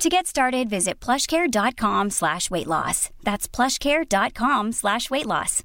[0.00, 3.10] To get started, visit plushcare.com slash weight loss.
[3.22, 5.62] That's plushcare.com slash weight loss.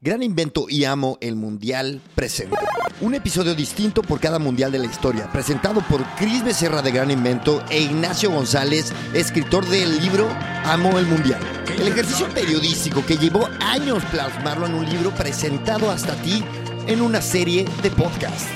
[0.00, 2.60] Gran Invento y Amo el Mundial presenta
[3.02, 7.10] un episodio distinto por cada mundial de la historia, presentado por Cris Becerra de Gran
[7.10, 10.28] Invento e Ignacio González, escritor del libro
[10.64, 11.40] Amo el Mundial.
[11.78, 16.42] El ejercicio periodístico que llevó años plasmarlo en un libro presentado hasta ti
[16.86, 18.46] en una serie de podcast.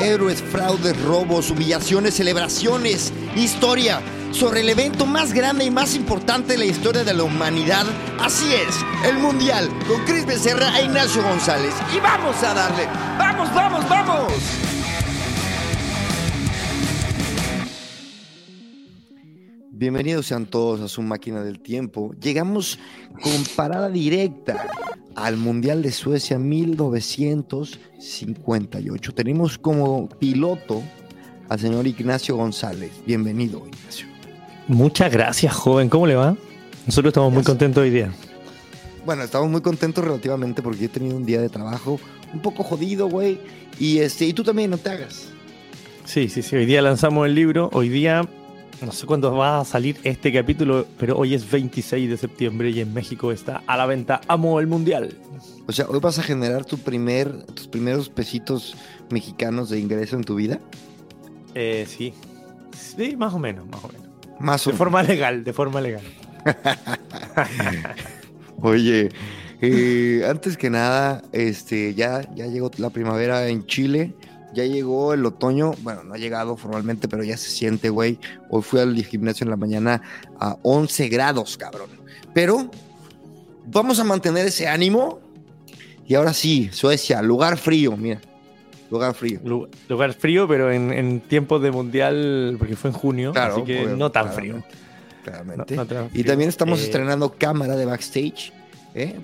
[0.00, 4.00] Héroes, fraudes, robos, humillaciones, celebraciones, historia
[4.32, 7.86] sobre el evento más grande y más importante de la historia de la humanidad.
[8.20, 8.76] Así es,
[9.08, 11.74] el Mundial, con Cris Becerra e Ignacio González.
[11.94, 12.86] Y vamos a darle,
[13.18, 14.75] vamos, vamos, vamos.
[19.78, 22.14] Bienvenidos sean todos a su máquina del tiempo.
[22.18, 22.78] Llegamos
[23.22, 24.66] con parada directa
[25.14, 29.12] al Mundial de Suecia 1958.
[29.12, 30.82] Tenemos como piloto
[31.50, 32.90] al señor Ignacio González.
[33.06, 34.06] Bienvenido, Ignacio.
[34.66, 35.90] Muchas gracias, joven.
[35.90, 36.34] ¿Cómo le va?
[36.86, 38.10] Nosotros estamos muy contentos hoy día.
[39.04, 42.00] Bueno, estamos muy contentos relativamente porque he tenido un día de trabajo
[42.32, 43.38] un poco jodido, güey.
[43.78, 45.28] Y, este, y tú también, no te hagas.
[46.06, 46.56] Sí, sí, sí.
[46.56, 47.68] Hoy día lanzamos el libro.
[47.74, 48.26] Hoy día
[48.80, 52.80] no sé cuándo va a salir este capítulo, pero hoy es 26 de septiembre y
[52.80, 55.16] en México está a la venta Amo el Mundial.
[55.66, 58.76] O sea, hoy vas a generar tu primer, tus primeros pesitos
[59.10, 60.60] mexicanos de ingreso en tu vida.
[61.54, 62.12] Eh, sí.
[62.72, 64.06] Sí, más o menos, más o menos.
[64.38, 66.02] Más de forma legal, de forma legal.
[68.60, 69.08] Oye,
[69.60, 74.14] eh, antes que nada, este, ya, ya llegó la primavera en Chile
[74.56, 78.18] ya llegó el otoño, bueno, no ha llegado formalmente, pero ya se siente, güey.
[78.48, 80.00] Hoy fui al gimnasio en la mañana
[80.40, 81.90] a 11 grados, cabrón.
[82.32, 82.70] Pero
[83.66, 85.20] vamos a mantener ese ánimo.
[86.06, 88.20] Y ahora sí, Suecia, lugar frío, mira.
[88.90, 89.40] Lugar frío.
[89.88, 94.32] lugar frío, pero en, tiempos de mundial, porque fue en junio, así que no tan
[94.32, 94.64] frío.
[95.22, 95.76] Claramente.
[96.14, 98.52] Y también estamos eh, estrenando cámara de backstage.
[98.94, 99.16] ¿eh?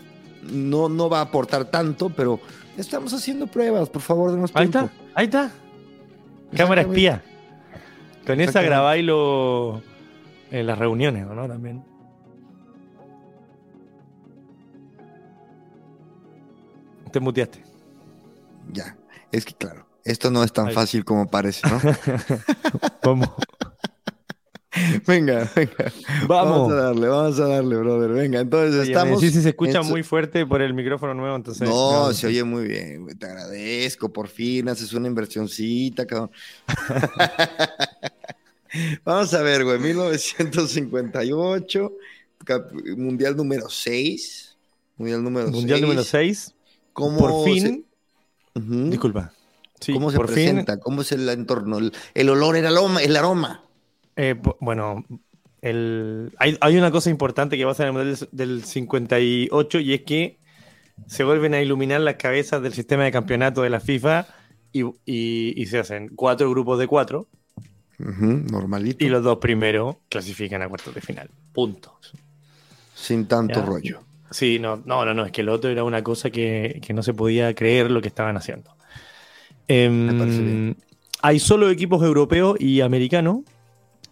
[0.43, 2.41] No, no va a aportar tanto, pero
[2.77, 5.51] Estamos haciendo pruebas, por favor, denos Ahí está, ahí está.
[6.57, 7.23] Cámara espía.
[8.27, 9.83] Con esa grabáis lo,
[10.51, 11.49] las reuniones, ¿no?
[11.49, 11.85] También.
[17.11, 17.63] Te muteaste.
[18.73, 18.97] Ya,
[19.31, 21.81] es que claro, esto no es tan fácil como parece, ¿no?
[23.03, 23.37] ¿Cómo?
[25.07, 25.93] venga, venga.
[26.27, 26.73] Vamos.
[26.73, 28.11] a darle, vamos a darle, brother.
[28.11, 29.21] Venga, entonces estamos.
[29.21, 31.69] Sí, sí, se escucha muy fuerte por el micrófono nuevo, entonces.
[31.69, 34.13] No, se oye muy bien, Te agradezco.
[34.13, 36.31] Por fin haces una inversioncita, cabrón.
[39.05, 39.79] vamos a ver, güey.
[39.79, 41.93] 1958,
[42.97, 44.57] mundial número 6.
[44.97, 45.57] Mundial número 6.
[45.57, 46.55] Mundial número 6.
[46.93, 47.85] ¿Cómo por fin.
[48.55, 49.33] Disculpa.
[49.93, 50.79] ¿Cómo se presenta?
[50.79, 51.79] ¿Cómo es el entorno?
[52.15, 53.03] El, olor, el aroma.
[53.03, 53.63] El aroma.
[54.17, 55.05] Eh, bueno,
[55.63, 60.39] hay, una cosa importante que pasa en el modelo del 58 y es que
[61.07, 64.27] se vuelven a iluminar las cabezas del sistema de campeonato de la FIFA
[64.73, 67.29] y, se hacen cuatro grupos de cuatro.
[67.99, 69.05] normalito.
[69.05, 71.31] Y los dos primeros clasifican a cuartos de final.
[71.53, 71.99] Punto.
[72.95, 74.03] Sin tanto rollo.
[74.31, 77.55] Sí, no, no, no, es que el otro era una cosa que, no se podía
[77.55, 78.75] creer lo que estaban haciendo.
[79.69, 80.75] Em,
[81.21, 83.41] hay solo equipos europeos y americanos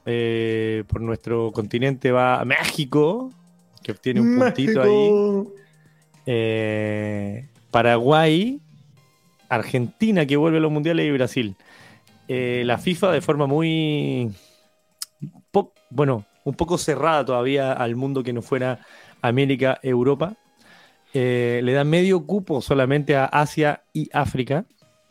[0.07, 3.31] eh, por nuestro continente va México,
[3.83, 5.45] que obtiene un puntito ahí.
[6.27, 8.61] Eh, Paraguay,
[9.49, 11.57] Argentina, que vuelve a los mundiales, y Brasil.
[12.29, 14.31] Eh, la FIFA, de forma muy.
[15.91, 18.81] bueno, un poco cerrada todavía al mundo que no fuera
[19.21, 20.37] América, Europa.
[21.13, 24.65] le da medio cupo solamente a Asia y África.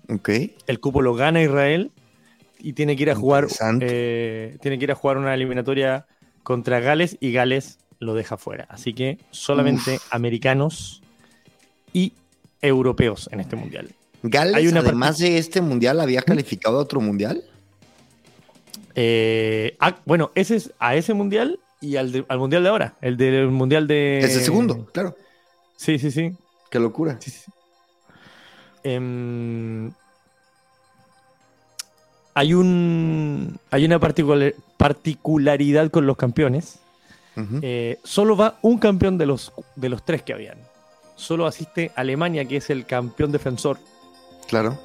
[0.08, 0.56] Okay.
[0.66, 1.92] El cupo lo gana Israel
[2.60, 3.48] y tiene que ir a jugar
[3.82, 6.06] eh, tiene que ir a jugar una eliminatoria
[6.44, 8.66] contra Gales y Gales lo deja fuera.
[8.70, 11.02] Así que solamente americanos
[11.94, 12.14] y
[12.62, 13.90] europeos en este mundial.
[14.24, 17.44] ¿Gales, además de este mundial, había calificado a otro mundial?
[18.96, 23.48] Eh, ah, bueno, ese es a ese mundial y al, mundial de ahora, el del
[23.50, 24.20] mundial de.
[24.20, 25.16] Es el segundo, claro.
[25.78, 26.34] Sí, sí, sí.
[26.70, 27.18] Qué locura.
[28.84, 29.92] Em,
[32.34, 36.80] hay, un, hay una particularidad con los campeones
[37.62, 40.58] eh, solo va un campeón de los, de los tres que habían.
[41.16, 43.78] Solo asiste Alemania, que es el campeón defensor.
[44.48, 44.78] Claro.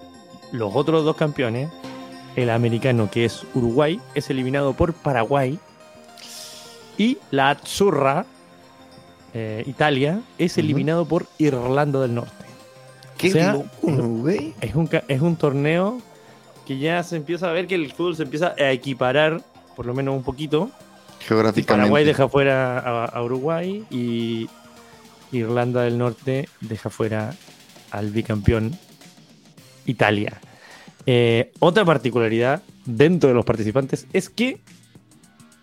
[0.52, 1.70] Los otros dos campeones,
[2.36, 5.58] el americano, que es Uruguay, es eliminado por Paraguay.
[6.96, 8.24] Y la Azzurra,
[9.32, 12.32] eh, Italia, es eliminado por Irlanda del Norte.
[13.18, 13.32] Qué
[13.82, 14.54] güey.
[14.60, 16.00] Es un, es un torneo
[16.66, 19.42] que ya se empieza a ver que el fútbol se empieza a equiparar,
[19.76, 20.70] por lo menos un poquito.
[21.20, 21.82] Geográficamente.
[21.82, 24.48] Paraguay deja fuera a, Uruguay y
[25.32, 27.34] Irlanda del Norte deja fuera
[27.90, 28.78] al bicampeón
[29.86, 30.40] Italia.
[31.06, 34.60] Eh, otra particularidad dentro de los participantes es que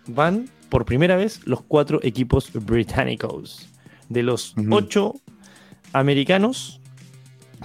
[0.06, 3.68] van por primera vez los cuatro equipos británicos.
[4.08, 5.14] De los ocho
[5.92, 6.80] americanos,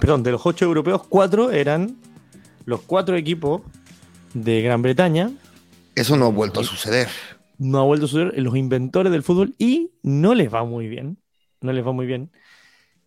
[0.00, 1.96] perdón, de los ocho europeos, cuatro eran
[2.68, 3.62] los cuatro equipos
[4.34, 5.30] de Gran Bretaña.
[5.94, 7.08] Eso no ha vuelto a suceder.
[7.56, 11.16] No ha vuelto a suceder los inventores del fútbol y no les va muy bien.
[11.62, 12.30] No les va muy bien.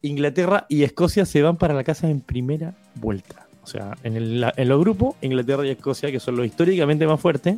[0.02, 3.48] Inglaterra y Escocia se van para la casa en primera vuelta.
[3.62, 7.22] O sea, en, el, en los grupos, Inglaterra y Escocia, que son los históricamente más
[7.22, 7.58] fuertes,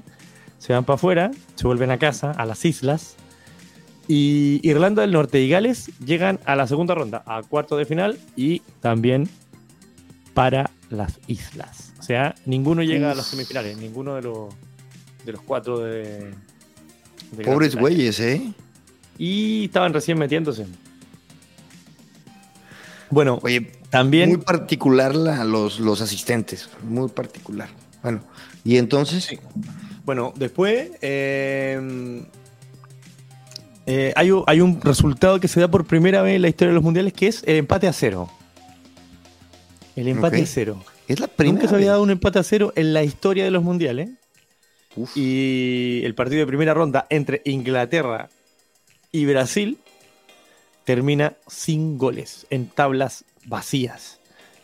[0.57, 3.15] se van para afuera, se vuelven a casa, a las islas.
[4.09, 8.19] Y Irlanda del Norte y Gales llegan a la segunda ronda, a cuarto de final
[8.35, 9.29] y también
[10.33, 11.92] para las islas.
[12.03, 14.53] O sea, ninguno llega a las semifinales, ninguno de los,
[15.23, 16.33] de los cuatro de.
[17.45, 18.51] Pobres güeyes, ¿eh?
[19.17, 20.65] Y estaban recién metiéndose.
[23.09, 24.27] Bueno, oye, también.
[24.27, 27.69] Muy particular los, los asistentes, muy particular.
[28.01, 28.19] Bueno,
[28.65, 29.39] y entonces.
[30.03, 30.91] Bueno, después.
[31.01, 32.21] Eh,
[33.85, 36.75] eh, hay, hay, un resultado que se da por primera vez en la historia de
[36.75, 38.29] los mundiales que es el empate a cero.
[39.95, 40.83] El empate a cero.
[41.13, 41.54] Es la primera.
[41.54, 44.10] Nunca se había dado un empate a cero en la historia de los mundiales.
[45.15, 48.30] Y el partido de primera ronda entre Inglaterra
[49.12, 49.77] y Brasil
[50.86, 54.19] termina sin goles en tablas vacías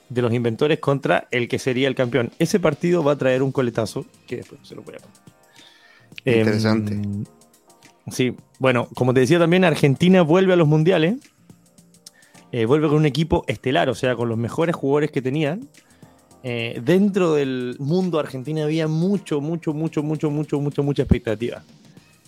[0.09, 2.31] de los inventores contra el que sería el campeón.
[2.39, 5.23] Ese partido va a traer un coletazo que después se lo voy a contar.
[6.25, 6.93] Interesante.
[6.93, 7.25] Em,
[8.11, 11.15] sí, bueno, como te decía también, Argentina vuelve a los mundiales.
[12.51, 15.69] Eh, vuelve con un equipo estelar, o sea, con los mejores jugadores que tenían.
[16.43, 21.63] Eh, dentro del mundo argentino había mucho, mucho, mucho, mucho, mucho, mucho, mucha expectativa.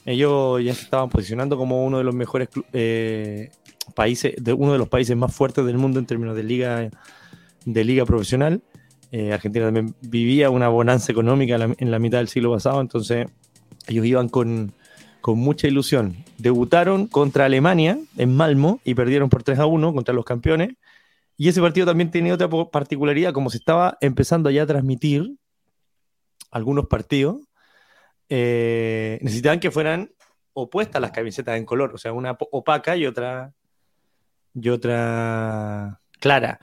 [0.06, 3.52] Ellos ya se estaban posicionando como uno de los mejores eh,
[3.96, 6.90] países, de uno de los países más fuertes del mundo en términos de liga,
[7.66, 8.62] de liga profesional.
[9.34, 13.28] Argentina también vivía una bonanza económica en la mitad del siglo pasado, entonces
[13.88, 14.74] ellos iban con,
[15.22, 16.18] con mucha ilusión.
[16.38, 20.74] Debutaron contra Alemania en Malmo y perdieron por 3 a 1 contra los campeones.
[21.42, 25.38] Y ese partido también tiene otra particularidad, como se estaba empezando ya a transmitir
[26.52, 27.38] algunos partidos,
[28.30, 30.12] eh, necesitaban que fueran
[30.54, 33.56] opuestas las camisetas en color, o sea, una opaca y otra
[34.54, 36.60] y otra clara.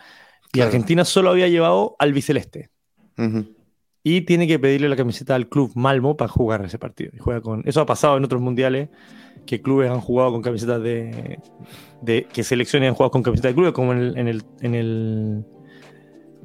[0.53, 2.71] Y Argentina solo había llevado al biceleste
[4.17, 7.11] y tiene que pedirle la camiseta al club Malmo para jugar ese partido.
[7.15, 7.63] Y juega con...
[7.67, 8.89] Eso ha pasado en otros mundiales,
[9.45, 11.39] que clubes han jugado con camisetas de...
[12.33, 15.45] que selecciones han jugado con camisetas de clubes, como en el, en el, en el,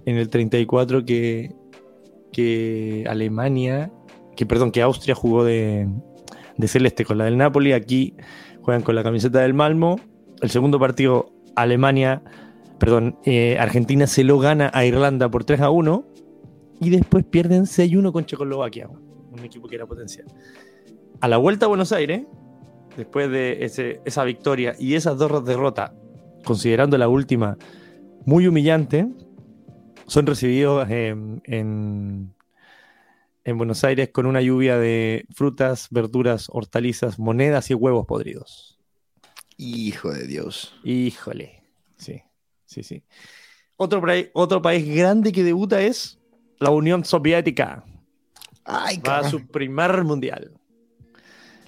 [0.05, 1.55] en el 34 que,
[2.33, 3.93] que Alemania,
[4.35, 5.87] que perdón, que Austria jugó de,
[6.57, 7.71] de celeste con la del Napoli.
[7.71, 8.17] Aquí
[8.61, 10.01] juegan con la camiseta del Malmo.
[10.41, 12.23] El segundo partido, Alemania,
[12.77, 16.13] perdón, eh, Argentina se lo gana a Irlanda por 3 a 1
[16.79, 20.27] y después pierden 6-1 con Checoslovaquia, un equipo que era potencial.
[21.21, 22.23] A la vuelta a Buenos Aires,
[22.97, 23.63] después de
[24.05, 25.91] esa victoria y esas dos derrotas,
[26.43, 27.57] considerando la última
[28.25, 29.07] muy humillante,
[30.07, 32.33] son recibidos en, en,
[33.57, 38.79] Buenos Aires con una lluvia de frutas, verduras, hortalizas, monedas y huevos podridos.
[39.57, 40.79] Hijo de Dios.
[40.83, 41.63] Híjole.
[41.97, 42.21] Sí,
[42.65, 43.03] sí, sí.
[43.77, 44.01] Otro,
[44.33, 46.19] otro país grande que debuta es
[46.63, 47.83] la Unión Soviética
[48.65, 50.51] va a su primer mundial.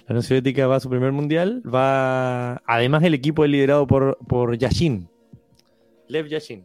[0.06, 1.62] La Unión Soviética va a su primer mundial.
[1.62, 2.62] Va.
[2.66, 5.08] Además, el equipo es liderado por, por Yashin.
[6.08, 6.64] Lev Yashin.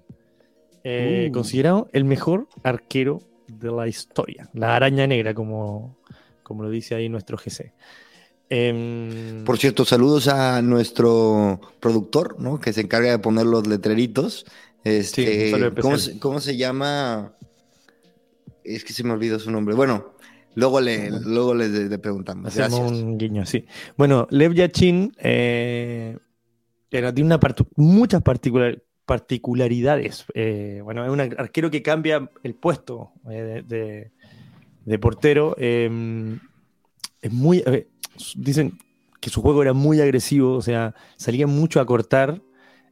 [0.84, 1.34] Eh, uh.
[1.34, 4.50] Considerado el mejor arquero de la historia.
[4.54, 5.98] La araña negra, como,
[6.42, 7.74] como lo dice ahí nuestro GC.
[8.50, 12.60] Em, por cierto, saludos a nuestro productor, ¿no?
[12.60, 14.46] Que se encarga de poner los letreritos.
[14.84, 17.34] Este, ¿cómo, ¿Cómo se llama?
[18.64, 19.76] Es que se me olvidó su nombre.
[19.76, 20.14] Bueno,
[20.56, 22.58] luego le, luego le, preguntamos.
[22.58, 23.66] Hacemos un guiño, sí.
[23.98, 26.18] Bueno, Lev Yachin eh,
[26.90, 27.40] tiene una
[27.76, 28.22] muchas
[29.06, 30.26] particularidades.
[30.34, 34.12] Eh, bueno, es un arquero que cambia el puesto eh,
[34.86, 35.56] de, portero.
[35.58, 36.40] Em,
[37.22, 37.64] es muy.
[38.36, 38.78] dicen
[39.22, 42.42] que su juego era muy agresivo, o sea, salía mucho a cortar,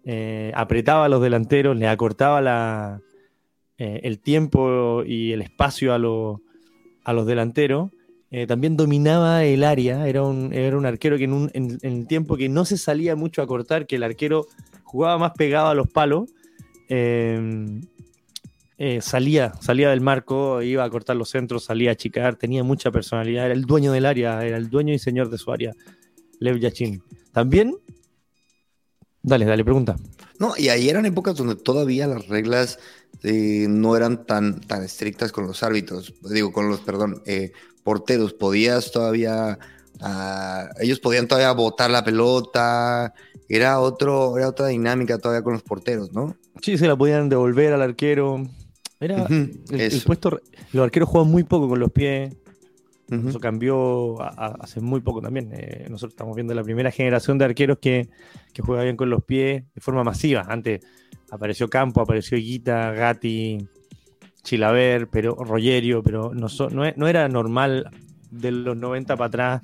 [0.06, 3.02] eh, apretaba a los delanteros, le acortaba la,
[3.80, 7.90] eh, el tiempo y el espacio a, a los delanteros.
[8.30, 12.06] Eh, también dominaba el área, era un, era un arquero que en, un, en, el
[12.06, 14.46] tiempo que no se salía mucho a cortar, que el arquero
[14.84, 16.30] jugaba más pegado a los palos,
[19.00, 23.46] salía, salía del marco, iba a cortar los centros, salía a achicar, tenía mucha personalidad,
[23.46, 25.74] era el dueño del área, era el dueño y señor de su área.
[26.40, 27.02] Lev Yachin.
[27.32, 27.76] También.
[29.22, 29.96] Dale, dale, pregunta.
[30.40, 32.80] No, y ahí eran épocas donde todavía las reglas
[33.24, 37.52] eh, no eran tan, tan estrictas con los árbitros, digo, con los, perdón, eh,
[37.84, 38.34] porteros.
[38.34, 39.60] Podías todavía,
[40.00, 43.14] ah, ellos podían todavía botar la pelota,
[43.50, 46.36] era, otro, era otra dinámica todavía con los porteros, ¿no?
[46.62, 48.44] Sí, se la podían devolver al arquero.
[49.02, 50.40] Era el, puesto,
[50.74, 52.36] los arqueros juegan muy poco con los pies.
[53.10, 55.50] Eso cambió hace muy poco también.
[55.52, 58.08] Eh, nosotros estamos viendo la primera generación de arqueros que,
[58.54, 60.46] que, juega bien con los pies de forma masiva.
[60.48, 60.82] Antes
[61.32, 63.68] apareció Campo, apareció Guita, Gatti,
[64.44, 66.48] Chilaver, pero Rogerio, pero no,
[66.96, 67.90] no, era normal
[68.32, 69.62] de los 90 para atrás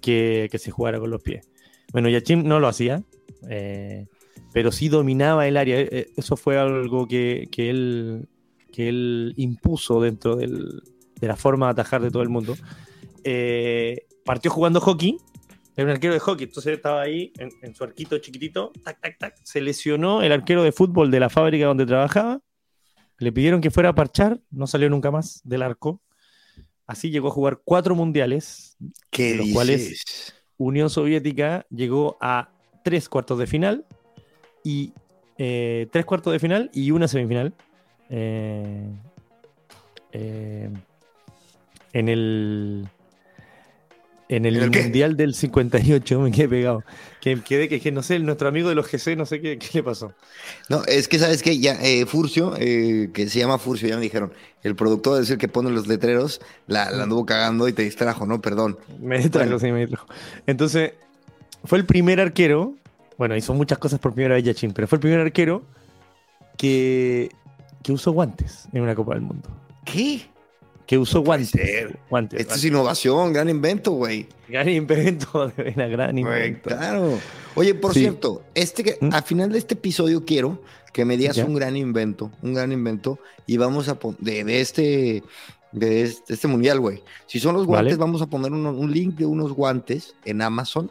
[0.00, 1.48] que, se jugara con los pies.
[1.92, 3.02] Bueno, Yachim no lo hacía,
[3.48, 4.06] eh,
[4.52, 5.80] pero sí dominaba el área.
[5.80, 8.28] Eh, eso fue algo que, él,
[8.72, 10.48] que impuso dentro de
[11.20, 12.56] la forma de atajar de todo el mundo.
[13.24, 15.18] Eh, partió jugando hockey,
[15.76, 19.34] era un arquero de hockey, entonces estaba ahí en, su arquito chiquitito, tac, tac, tac,
[19.42, 22.40] se lesionó el arquero de fútbol de la fábrica donde trabajaba,
[23.18, 26.00] le pidieron que fuera a parchar, no salió nunca más del arco.
[26.86, 28.76] Así llegó a jugar cuatro mundiales,
[29.10, 32.50] ¿Qué los cuales Unión Soviética llegó a
[32.82, 33.86] tres cuartos de final
[34.64, 34.92] y
[35.38, 37.54] eh, tres cuartos de final y una semifinal.
[38.10, 38.90] eh,
[40.12, 40.70] eh
[41.92, 42.88] en el
[44.36, 46.84] en el, Mundial del 58 me quedé pegado.
[47.20, 50.14] Que quedé que, no sé, nuestro amigo de los GC, no sé qué, le pasó.
[50.68, 54.02] No, es que sabes que ya eh, Furcio, eh, que se llama Furcio, ya me
[54.02, 58.26] dijeron, el productor es el que pone los letreros, la, anduvo cagando y te distrajo,
[58.26, 58.40] ¿no?
[58.40, 58.78] Perdón.
[59.00, 60.06] Me distrajo, sí, me distrajo.
[60.46, 60.92] Entonces,
[61.64, 62.74] fue el primer arquero,
[63.18, 65.62] bueno, hizo muchas cosas por primera vez Yachin, pero fue el primer arquero
[66.56, 67.30] que,
[67.82, 69.48] que usó guantes en una Copa del Mundo.
[69.84, 70.31] ¿Qué?
[70.86, 71.52] Que usó guantes.
[72.10, 74.26] guantes Esto es innovación, gran invento, güey.
[74.48, 76.68] Gran invento, una gran invento.
[76.68, 77.18] claro.
[77.54, 79.12] Oye, por cierto, este ¿Mm?
[79.12, 80.62] al final de este episodio quiero
[80.92, 85.22] que me digas un gran invento, un gran invento, y vamos a poner de, este
[85.72, 87.02] de este, mundial, güey.
[87.26, 90.90] Si son los guantes, vamos a poner un, link de unos guantes en Amazon.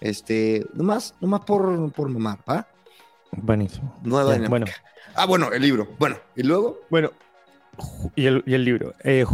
[0.00, 2.68] Este, nomás, nomás por, por mamar, ¿va?
[3.32, 3.98] Buenísimo.
[4.02, 4.66] Nueva Bueno.
[5.14, 5.88] Ah, bueno, el libro.
[5.98, 6.80] Bueno, ¿y luego?
[6.90, 7.10] Bueno,
[8.16, 8.94] y el, libro.
[9.04, 9.24] Eh,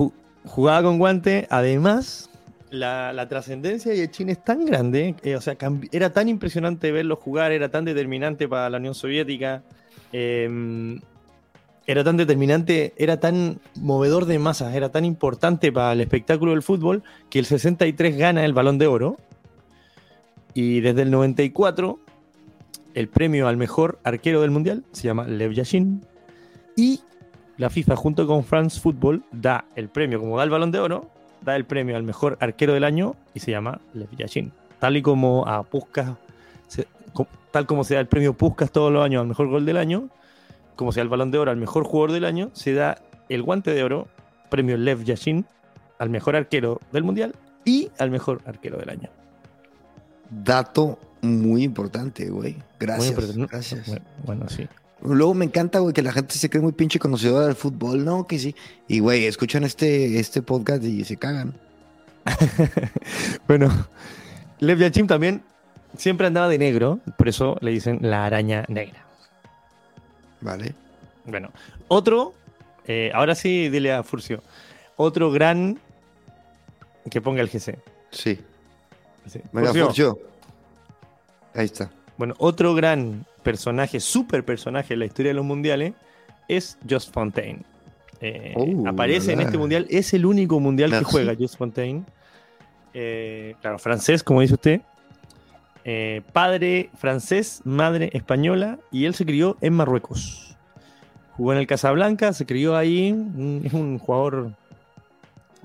[0.44, 2.30] jugaba con guante, además,
[2.70, 5.56] la, trascendencia de China es tan grande, eh, o sea,
[5.92, 9.62] era tan impresionante verlo jugar, era tan determinante para la Unión Soviética,
[10.12, 11.00] em,
[11.86, 16.62] era tan determinante, era tan movedor de masas, era tan importante para el espectáculo del
[16.62, 19.18] fútbol, que el 63 gana el balón de oro.
[20.54, 21.98] Y desde el 94,
[22.94, 26.00] el premio al mejor arquero del mundial se llama Lev Yashin.
[26.76, 27.00] Y
[27.56, 31.08] la FIFA junto con France Football da el premio, como da el balón de oro,
[31.40, 34.52] da el premio al mejor arquero del año y se llama Lev Yashin.
[34.78, 36.11] Tal y como a Puskas,
[37.50, 40.08] tal como se da el premio Puskas todos los años al mejor gol del año,
[40.76, 43.42] como se da el balón de oro al mejor jugador del año, se da el
[43.42, 44.08] guante de oro,
[44.50, 45.46] premio Lev Yashin,
[45.99, 47.34] al mejor arquero del mundial
[47.64, 49.11] y al mejor arquero del año.
[50.28, 52.56] Dato muy importante, güey.
[52.80, 53.37] Gracias.
[53.37, 54.00] Gracias.
[54.25, 54.66] Bueno, sí.
[55.04, 58.04] Luego me encanta, güey, que la gente se cree muy pinche conocedora del fútbol.
[58.04, 58.54] No, que sí.
[58.88, 61.54] Y, güey, escuchan este, este podcast y se cagan.
[63.46, 63.70] bueno,
[64.61, 65.42] Lev Yachim también
[65.96, 69.04] siempre andaba de negro, por eso le dicen la araña negra.
[70.40, 70.75] Vale.
[71.26, 71.50] Bueno,
[71.88, 72.34] otro,
[72.87, 74.42] eh, ahora sí, dile a Furcio,
[74.96, 75.78] otro gran
[77.11, 77.78] que ponga el GC.
[78.11, 78.40] Sí.
[79.52, 80.18] Venga, Furcio.
[81.54, 81.90] Ahí está.
[82.16, 85.94] Bueno, otro gran personaje, super personaje en la historia de los mundiales,
[86.49, 87.62] es Just Fontaine.
[88.21, 92.04] Eh, uh, aparece en este mundial, es el único mundial que juega Just Fontaine.
[92.94, 94.80] Eh, claro, francés, como dice usted.
[95.85, 100.56] Eh, padre francés, madre española, y él se crió en Marruecos.
[101.37, 103.09] Jugó en el Casablanca, se crió ahí.
[103.64, 104.52] Es un jugador,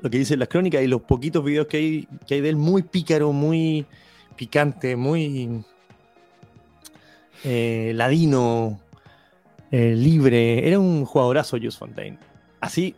[0.01, 2.55] lo que dicen las crónicas y los poquitos videos que hay, que hay de él,
[2.55, 3.85] muy pícaro, muy
[4.35, 5.63] picante, muy
[7.43, 8.79] eh, ladino,
[9.71, 10.67] eh, libre.
[10.67, 12.17] Era un jugadorazo Jus Fontaine.
[12.59, 12.95] Así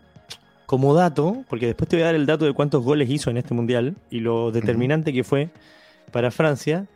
[0.65, 3.37] como dato, porque después te voy a dar el dato de cuántos goles hizo en
[3.37, 5.49] este mundial y lo determinante que fue
[6.11, 6.87] para Francia,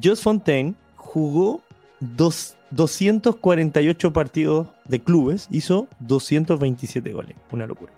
[0.00, 1.62] Jos Fontaine jugó
[2.00, 7.36] dos, 248 partidos de clubes, hizo 227 goles.
[7.50, 7.92] Una locura.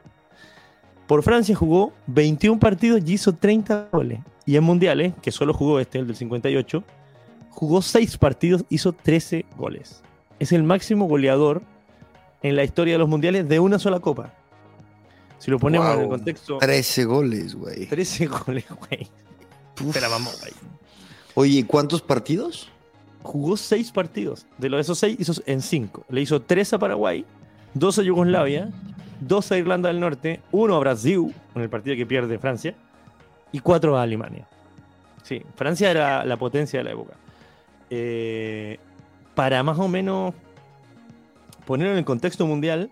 [1.06, 4.20] Por Francia jugó 21 partidos y hizo 30 goles.
[4.46, 6.84] Y en mundiales, que solo jugó este, el del 58,
[7.50, 10.02] jugó 6 partidos, hizo 13 goles.
[10.38, 11.62] Es el máximo goleador
[12.42, 14.32] en la historia de los mundiales de una sola copa.
[15.38, 15.96] Si lo ponemos Wow.
[15.96, 16.58] en el contexto.
[16.58, 17.86] 13 goles, güey.
[17.86, 19.08] 13 goles, güey.
[19.92, 20.52] Te la mamó, güey.
[21.34, 22.68] Oye, ¿cuántos partidos?
[23.22, 24.46] Jugó 6 partidos.
[24.58, 26.04] De los de esos 6 hizo en 5.
[26.08, 27.24] Le hizo 3 a Paraguay,
[27.74, 28.70] 2 a Yugoslavia,
[29.20, 32.74] 2 a Irlanda del Norte, 1 a Brasil, en el partido que pierde Francia,
[33.52, 34.46] y 4 a Alemania.
[35.22, 37.14] Sí, Francia era la potencia de la época.
[37.90, 38.78] Eh,
[39.34, 40.34] para más o menos
[41.66, 42.90] ponerlo en el contexto mundial,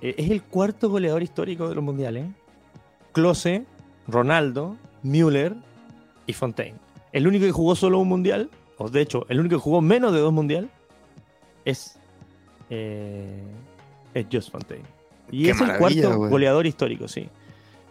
[0.00, 2.26] eh, es el cuarto goleador histórico de los mundiales.
[3.12, 3.64] Klose,
[4.06, 5.54] Ronaldo, Müller
[6.26, 6.76] y Fontaine.
[7.12, 10.12] El único que jugó solo un mundial, o de hecho, el único que jugó menos
[10.12, 10.70] de dos mundial,
[11.64, 11.98] es,
[12.70, 13.42] eh,
[14.14, 14.84] es Just Fontaine.
[15.30, 17.28] Y Qué es el cuarto goleador histórico, sí.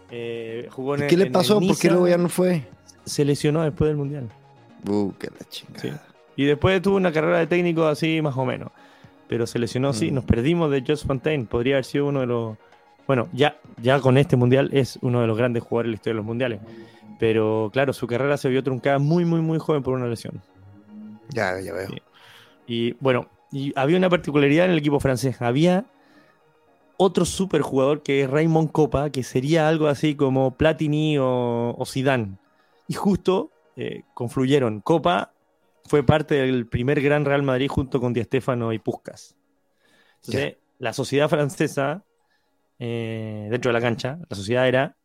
[0.09, 1.59] Eh, jugó en ¿Y el- qué le en pasó?
[1.59, 2.63] el ¿Por qué luego ya no fue?
[3.05, 4.29] Se lesionó después del mundial.
[4.87, 5.79] Uh, que la chingada.
[5.81, 5.89] Sí.
[6.37, 8.69] Y después tuvo una carrera de técnico así, más o menos.
[9.27, 10.11] Pero se lesionó, sí.
[10.11, 10.15] Mm.
[10.15, 11.45] Nos perdimos de Just Fontaine.
[11.45, 12.57] Podría haber sido uno de los.
[13.07, 16.13] Bueno, ya, ya con este mundial es uno de los grandes jugadores de la historia
[16.13, 16.59] de los mundiales.
[17.19, 20.41] Pero claro, su carrera se vio truncada muy, muy, muy joven por una lesión.
[21.29, 21.87] Ya, ya veo.
[21.87, 22.01] Sí.
[22.67, 25.41] Y bueno, y había una particularidad en el equipo francés.
[25.41, 25.85] Había
[26.97, 32.37] otro superjugador que es Raymond Copa, que sería algo así como Platini o, o Zidane.
[32.87, 34.81] Y justo eh, confluyeron.
[34.81, 35.31] Copa
[35.87, 39.35] fue parte del primer gran Real Madrid junto con Di Stéfano y Puskas.
[40.17, 42.03] Entonces, la sociedad francesa,
[42.79, 44.97] eh, dentro de la cancha, la sociedad era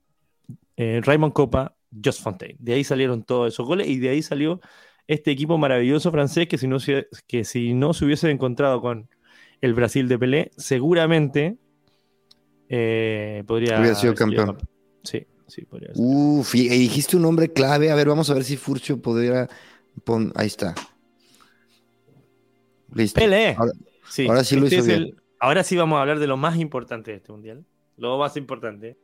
[0.77, 1.75] eh, Raymond Copa,
[2.05, 2.57] Just Fontaine.
[2.59, 4.61] De ahí salieron todos esos goles y de ahí salió
[5.07, 9.09] este equipo maravilloso francés que si no se, que si no se hubiese encontrado con
[9.61, 11.57] el Brasil de Pelé, seguramente
[12.69, 14.59] eh, podría Hubiera sido haber sido campeón.
[15.05, 16.07] Sí, sí, podría sido.
[16.07, 17.91] Uf, y, y dijiste un nombre clave.
[17.91, 19.49] A ver, vamos a ver si Furcio podría.
[20.05, 20.75] Pon- Ahí está.
[22.95, 23.21] Listo.
[23.21, 23.55] Pelé.
[23.59, 23.73] Ahora-
[24.09, 24.99] Sí, ahora sí lo este hizo bien.
[25.03, 27.65] el- ahora sí vamos a hablar de lo más importante de este mundial.
[27.97, 28.99] Lo más importante.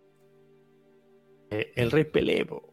[1.51, 2.73] Eh, el rey Pelé, po.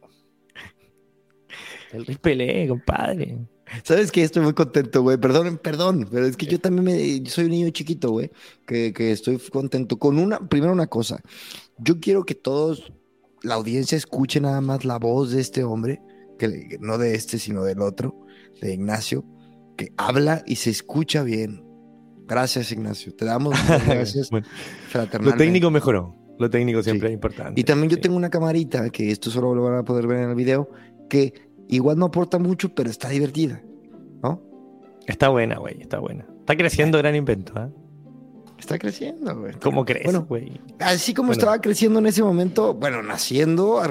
[1.94, 3.38] El rey Pelé, compadre.
[3.84, 4.22] ¿Sabes qué?
[4.24, 5.18] Estoy muy contento, güey.
[5.18, 6.84] Perdón, perdón, pero es que yo también
[7.24, 8.32] me, soy un niño chiquito, güey,
[8.68, 11.22] que, que estoy contento con una, primero una cosa.
[11.78, 12.92] Yo quiero que todos,
[13.44, 16.00] la audiencia escuche nada más la voz de este hombre,
[16.38, 18.26] que no de este, sino del otro,
[18.62, 19.26] de Ignacio,
[19.78, 21.64] que habla y se escucha bien.
[22.28, 23.14] Gracias, Ignacio.
[23.16, 23.54] Te damos
[23.86, 24.48] gracias Bueno,
[25.22, 26.16] lo técnico mejoró.
[26.38, 27.14] Lo técnico siempre Sí.
[27.14, 27.62] es importante.
[27.62, 28.02] Y también yo Sí.
[28.02, 30.70] tengo una camarita, que esto solo lo van a poder ver en el video,
[31.10, 31.34] que
[31.70, 33.64] igual no aporta mucho, pero está divertida,
[34.22, 34.42] ¿no?
[35.08, 35.82] Está buena, güey.
[35.82, 36.26] Está buena.
[36.40, 37.70] Está creciendo gran invento, ¿eh?
[38.60, 39.54] Está creciendo, güey.
[39.62, 40.60] ¿Cómo crees, Bueno, güey?
[40.80, 41.40] Así como Bueno.
[41.40, 43.82] estaba creciendo en ese momento, bueno, naciendo,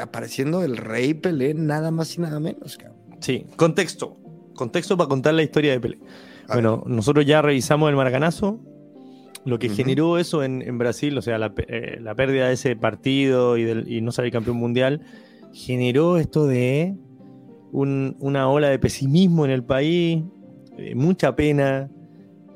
[0.00, 2.96] apareciendo el rey Pelé, nada más y nada menos, cabrón.
[3.20, 4.16] Sí, contexto.
[4.54, 5.98] Contexto para contar la historia de Pelé.
[6.48, 8.60] A Bueno, nosotros ya revisamos el Maracanazo.
[9.44, 12.54] Lo que generó eso en, en Brasil, o sea, la, pe- eh, la pérdida de
[12.54, 15.02] ese partido y, del- y no salir campeón mundial,
[15.52, 16.96] generó esto de
[17.70, 20.24] un- una ola de pesimismo en el país,
[20.78, 21.88] eh, mucha pena.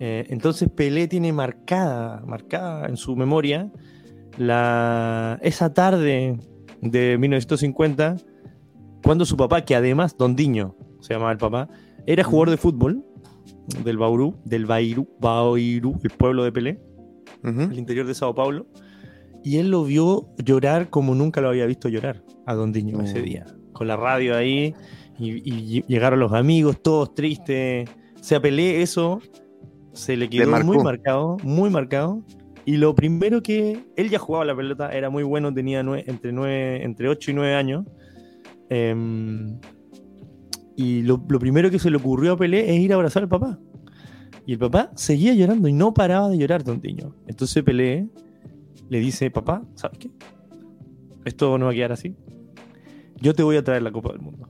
[0.03, 3.71] Eh, entonces Pelé tiene marcada, marcada en su memoria
[4.39, 6.39] la, esa tarde
[6.81, 8.17] de 1950,
[9.05, 11.69] cuando su papá, que además Don Diño se llamaba el papá,
[12.07, 13.05] era jugador de fútbol
[13.85, 16.81] del Bauru, del Bairú, Bairú, el pueblo de Pelé,
[17.45, 17.61] Ujú.
[17.63, 18.67] el interior de Sao Paulo,
[19.43, 23.05] y él lo vio llorar como nunca lo había visto llorar a Don Diño No.
[23.05, 24.75] ese día, con la radio ahí,
[25.19, 27.89] y, y llegaron los amigos, todos tristes.
[28.19, 29.21] O sea, Pelé eso
[29.93, 32.23] se le quedó muy marcado, muy marcado.
[32.65, 36.85] Y lo primero que él ya jugaba la pelota, era muy bueno, tenía entre, nueve,
[36.85, 37.87] entre 8 y 9 años.
[38.69, 39.59] Em,
[40.77, 43.29] y lo, lo primero que se le ocurrió a Pelé es ir a abrazar al
[43.29, 43.59] papá.
[44.47, 47.15] Y el papá seguía llorando y no paraba de llorar, tontiño.
[47.27, 48.09] Entonces Pelé
[48.89, 50.11] le dice, papá, ¿sabes qué?
[51.25, 52.17] Esto no va a quedar así.
[53.21, 54.49] Yo te voy a traer la Copa del Mundo.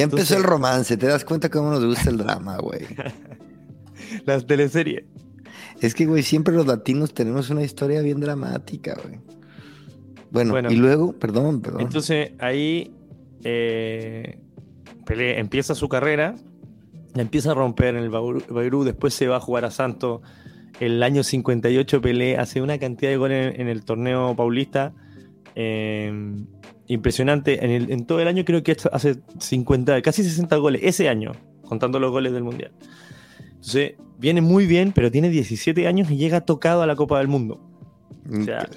[0.00, 2.86] Ya empezó Entonces- el romance, te das cuenta cómo nos gusta el drama, güey.
[4.26, 5.04] Las teleseries.
[5.80, 9.18] Es que, güey, siempre los latinos tenemos una historia bien dramática, güey.
[10.30, 10.70] Bueno, Bueno.
[10.70, 11.80] y luego, perdón, perdón.
[11.82, 12.92] Entonces ahí
[13.44, 14.38] eh,
[15.08, 16.34] empieza su carrera,
[17.14, 20.20] empieza a romper en el Bauru, después se va a jugar a Santos.
[20.80, 24.92] El año 58 Pelé hace una cantidad de goles en, en el torneo paulista.
[25.54, 26.36] eh,
[26.90, 27.64] impresionante.
[27.64, 31.98] En, en, todo el año creo que hace 50, casi 60 goles, ese año, contando
[32.00, 32.72] los goles del Mundial.
[33.48, 37.28] Entonces, viene muy bien, pero tiene 17 años y llega tocado a la Copa del
[37.28, 37.60] Mundo.
[38.28, 38.68] O sea,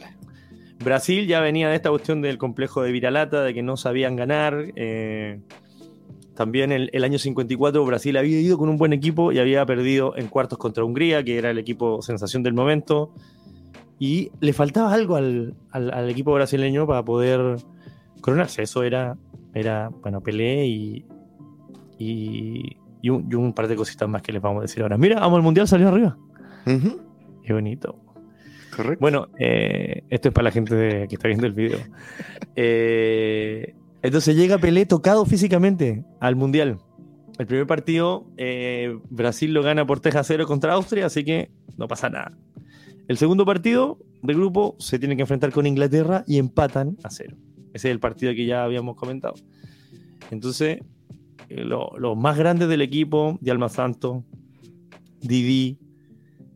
[0.83, 4.71] Brasil ya venía de esta cuestión del complejo de Viralata, de que no sabían ganar.
[4.75, 5.39] Eh,
[6.35, 10.15] también el, el, año 54 Brasil había ido con un buen equipo y había perdido
[10.17, 13.11] en cuartos contra Hungría, que era el equipo sensación del momento.
[13.99, 17.57] Y le faltaba algo al, al, al equipo brasileño para poder
[18.23, 18.63] coronarse.
[18.63, 19.15] Eso era,
[19.53, 21.05] era bueno, Pelé y,
[21.99, 24.97] y, y, un, y, un, par de cositas más que les vamos a decir ahora.
[24.97, 26.17] Mira, vamos al Mundial, salió arriba.
[26.65, 26.97] Uh -huh.
[27.43, 27.99] Qué bonito.
[28.75, 28.99] Correcto.
[28.99, 31.77] Bueno, eh, esto es para la gente de, que está viendo el video.
[32.55, 36.79] eh, entonces llega Pelé tocado físicamente al Mundial.
[37.39, 41.51] El primer partido, eh, Brasil lo gana por 3 a 0 contra Austria, así que
[41.77, 42.37] no pasa nada.
[43.07, 47.35] El segundo partido de grupo se tiene que enfrentar con Inglaterra y empatan a cero.
[47.73, 49.33] Ese es el partido que ya habíamos comentado.
[50.31, 50.79] Entonces,
[51.49, 54.23] eh, los lo más grandes del equipo, de Alma Santo,
[55.21, 55.77] Didi,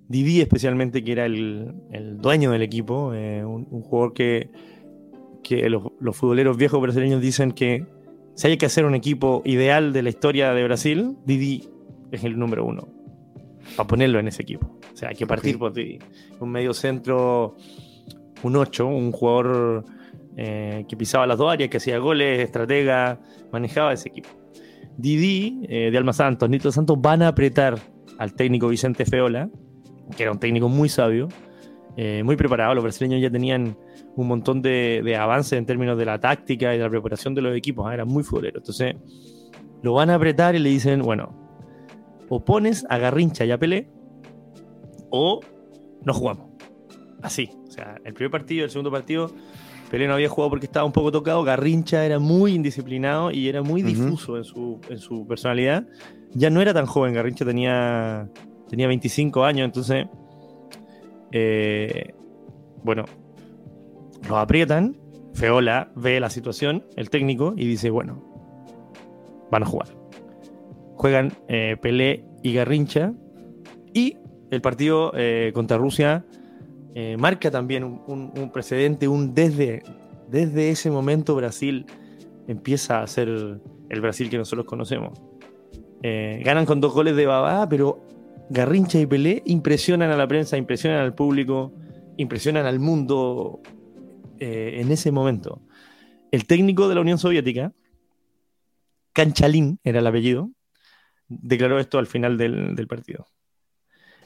[0.08, 4.50] Didi especialmente, que era el, el dueño del equipo, eh, un, un, jugador que,
[5.44, 7.86] que los, los, futboleros viejos brasileños dicen que
[8.36, 11.68] si hay que hacer un equipo ideal de la historia de Brasil, Didi
[12.12, 12.88] es el número uno,
[13.76, 14.68] para ponerlo en ese equipo.
[14.94, 15.60] O sea, hay que partir okay.
[15.60, 16.00] por Didi.
[16.40, 17.56] Un medio centro,
[18.44, 19.86] un 8, un jugador
[20.38, 23.20] eh, que pisaba las dos áreas, que hacía goles, estratega,
[23.52, 24.30] manejaba ese equipo.
[24.98, 27.80] Didi, eh, de Alma Santos, Nito Santos van a apretar
[28.18, 29.50] al técnico Vicente Feola,
[30.16, 31.28] que era un técnico muy sabio,
[31.96, 32.76] eh, muy preparado.
[32.76, 33.78] Los brasileños ya tenían
[34.16, 37.56] un montón de, avances en términos de la táctica y de la preparación de los
[37.56, 37.96] equipos, ¿eh?
[37.96, 38.62] eran muy futboleros.
[38.62, 38.96] Entonces,
[39.82, 41.36] lo van a apretar y le dicen, bueno,
[42.30, 43.90] o pones a Garrincha y a Pelé,
[45.10, 45.40] o
[46.04, 46.52] no jugamos.
[47.22, 47.50] Así.
[47.68, 49.32] O sea, el primer partido, el segundo partido,
[49.90, 51.44] Pelé no había jugado porque estaba un poco tocado.
[51.44, 53.88] Garrincha era muy indisciplinado y era muy uh -huh.
[53.88, 55.88] difuso en su, en su personalidad.
[56.34, 58.30] Ya no era tan joven, Garrincha tenía,
[58.70, 60.08] tenía 25 años, entonces,
[61.32, 62.14] eh,
[62.84, 63.06] bueno,
[64.28, 64.98] lo aprietan.
[65.34, 68.24] Feola ve la situación, el técnico, y dice: Bueno,
[69.52, 69.90] van a jugar.
[70.96, 73.14] Juegan eh, Pelé y Garrincha.
[73.94, 74.18] Y
[74.52, 76.26] el partido eh, contra Rusia
[77.00, 79.84] eh, marca también un, precedente, un desde,
[80.32, 81.86] desde ese momento Brasil
[82.48, 85.16] empieza a ser el Brasil que nosotros conocemos.
[86.02, 88.04] Eh, ganan con dos goles de Babá, pero
[88.50, 91.72] Garrincha y Pelé impresionan a la prensa, impresionan al público,
[92.18, 93.62] impresionan al mundo
[94.40, 95.62] eh, en ese momento.
[96.32, 97.74] El técnico de la Unión Soviética,
[99.14, 100.50] Canchalín era el apellido,
[101.28, 103.28] declaró esto al final del partido.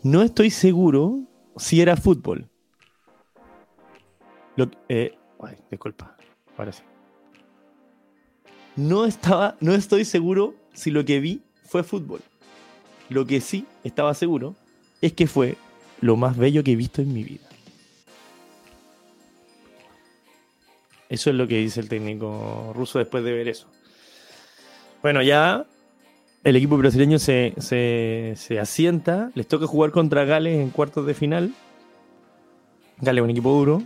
[0.03, 2.50] No estoy seguro si era fútbol.
[4.55, 6.15] Lo, eh, ay, disculpa,
[6.57, 6.83] ahora sí.
[8.75, 12.21] No, estaba, no estoy seguro si lo que vi fue fútbol.
[13.09, 14.55] Lo que sí estaba seguro
[15.01, 15.57] es que fue
[15.99, 17.47] lo más bello que he visto en mi vida.
[21.09, 23.67] Eso es lo que dice el técnico ruso después de ver eso.
[25.01, 25.65] Bueno, ya
[26.43, 31.13] el equipo brasileño se, se, se, asienta, les toca jugar contra Gales en cuartos de
[31.13, 31.53] final.
[32.99, 33.83] Gales es un equipo duro,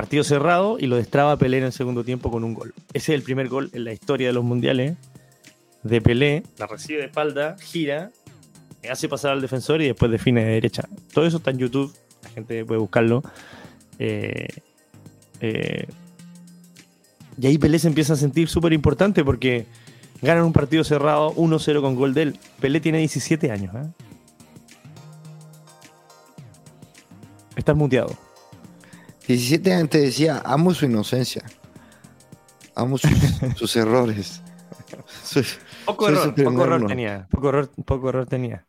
[0.00, 2.72] partido cerrado y lo destraba Pelé en el segundo tiempo con un gol.
[2.94, 4.96] Ese es el primer gol en la historia de los mundiales
[5.82, 6.42] de Pelé.
[6.56, 8.10] La recibe de espalda, gira,
[8.90, 10.88] hace pasar al defensor y después define de derecha.
[11.12, 13.22] Todo eso está en YouTube, la gente puede buscarlo.
[13.98, 14.48] Eh,
[15.42, 15.86] eh,
[17.38, 19.66] y ahí Pelé se empieza a sentir súper importante porque
[20.22, 22.38] ganan un partido cerrado 1-0 con gol de él.
[22.58, 23.74] Pelé tiene 17 años.
[23.74, 23.86] ¿eh?
[27.54, 28.29] Estás muteado.
[29.32, 31.42] 17 años te decía, amo su inocencia.
[32.74, 33.10] Amo sus,
[33.56, 34.42] sus errores.
[35.22, 35.44] Soy,
[35.84, 37.28] poco, soy error, poco error tenía.
[37.30, 38.66] Poco error, poco error tenía.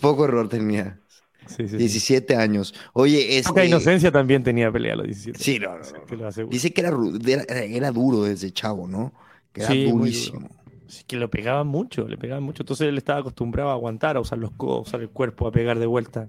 [0.00, 1.00] Poco error tenía.
[1.46, 2.40] Sí, sí, 17 sí.
[2.40, 2.74] años.
[2.92, 3.46] Oye, es.
[3.46, 5.38] Poca inocencia también tenía pelea a los 17.
[5.38, 6.30] Sí, no, no.
[6.30, 6.46] no.
[6.48, 9.12] Dice que era, era, era, duro desde chavo, ¿no?
[9.52, 10.48] Que era sí, durísimo.
[10.88, 12.62] Sí, que lo pegaban mucho, le pegaban mucho.
[12.62, 15.52] Entonces él estaba acostumbrado a aguantar, a usar los codos, a usar el cuerpo, a
[15.52, 16.28] pegar de vuelta.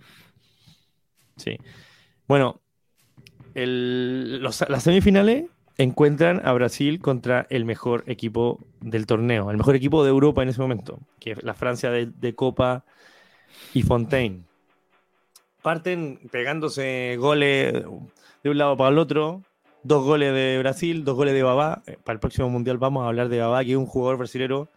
[1.37, 1.57] Sí.
[2.27, 2.61] Bueno,
[3.55, 5.45] los, las semifinales
[5.77, 10.49] encuentran a Brasil contra el mejor equipo del torneo, el mejor equipo de Europa en
[10.49, 12.85] ese momento, que es la Francia de, de Copa
[13.73, 14.43] y Fontaine.
[15.61, 17.73] Parten pegándose goles
[18.43, 19.41] de un lado para el otro,
[19.83, 21.81] dos goles de Brasil, dos goles de Babá.
[22.03, 24.67] Para el próximo mundial vamos a hablar de Babá, que es un jugador brasilero,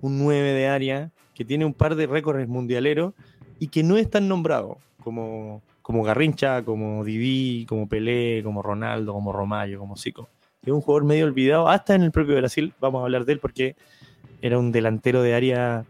[0.00, 3.14] un 9 de área, que tiene un par de récords mundialeros
[3.58, 9.12] y que no es tan nombrado como, como Garrincha, como Didi, como Pelé, como Ronaldo,
[9.12, 10.28] como Romario, como Zico.
[10.62, 13.40] es un jugador medio olvidado, hasta en el propio Brasil, vamos a hablar de él
[13.40, 13.74] porque
[14.40, 15.84] era un delantero de área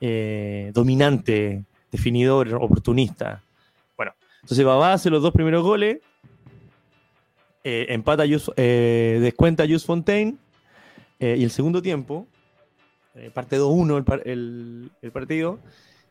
[0.00, 3.42] eh, dominante, definidor, oportunista.
[3.96, 5.98] Bueno, entonces Babá hace los dos primeros goles,
[7.64, 10.36] eh, empata, eh, descuenta Jus Fontaine,
[11.18, 12.28] y el segundo tiempo,
[13.34, 15.58] parte 2-1 el, el, partido,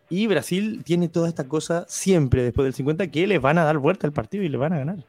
[0.09, 3.77] y Brasil tiene toda esta cosa siempre después del 50 que les van a dar
[3.77, 5.05] vuelta al partido y le van a ganar.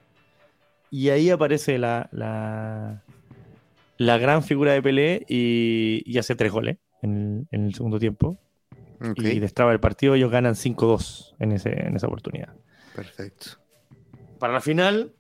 [0.91, 7.75] Y ahí aparece la, la, gran figura de Pelé y, hace tres goles en el,
[7.75, 8.39] segundo tiempo.
[9.17, 10.15] Y destraba el partido.
[10.15, 12.55] Ellos ganan 5-2 en, en esa oportunidad.
[12.95, 13.53] Perfecto.
[14.39, 15.15] Para la final,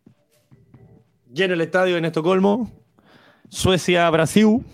[1.33, 2.71] lleno el estadio en Estocolmo.
[3.49, 4.64] Suecia-Brasil.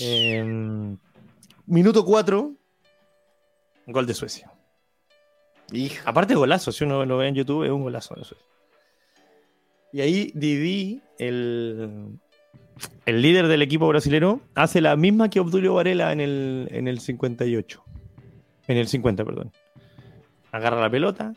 [0.00, 0.96] Em,
[1.66, 2.57] minuto 4.
[3.88, 4.52] Gol de Suecia.
[6.04, 8.46] Aparte golazo, si uno lo ve en YouTube, es un golazo de Suecia.
[9.92, 12.18] Y ahí Didi, el,
[13.06, 17.00] el líder del equipo brasilero, hace la misma que Obdulio Varela en el, en el
[17.00, 17.84] 58.
[18.68, 19.52] En el 50, perdón.
[20.52, 21.34] Agarra la pelota,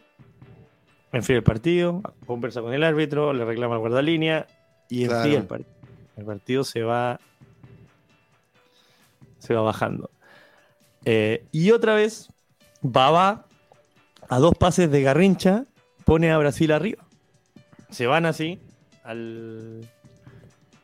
[1.11, 4.47] enfría el partido, conversa con el árbitro, le reclama al guardalínea
[4.89, 5.71] y enfría el partido.
[6.17, 7.19] El partido se va.
[9.39, 10.09] Se va bajando.
[11.05, 12.29] Eh, y otra vez,
[12.81, 13.45] Baba,
[14.29, 15.65] a dos pases de Garrincha,
[16.05, 17.03] pone a Brasil arriba.
[17.89, 18.59] Se van así
[19.03, 19.87] al,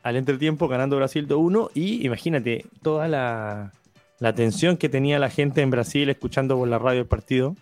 [0.02, 3.72] al entretiempo ganando Brasil 2-1 y imagínate toda la,
[4.18, 7.56] la tensión que tenía la gente en Brasil escuchando por la radio el partido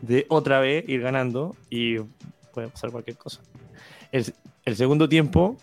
[0.00, 1.98] de otra vez ir ganando y
[2.52, 3.40] puede pasar cualquier cosa.
[4.12, 5.56] El, segundo tiempo,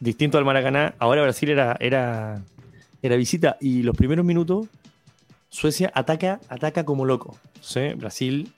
[0.00, 2.42] distinto al Maracaná, ahora Brasil era, era,
[3.02, 3.56] era visita.
[3.60, 4.68] Y los primeros minutos
[5.48, 7.38] Suecia ataca, ataca como loco.
[7.96, 8.52] Brasil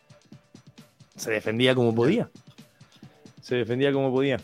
[1.16, 2.30] se defendía como podía.
[3.42, 4.38] Se defendía como podía.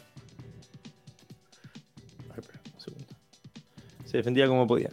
[4.05, 4.91] Se defendía como podía.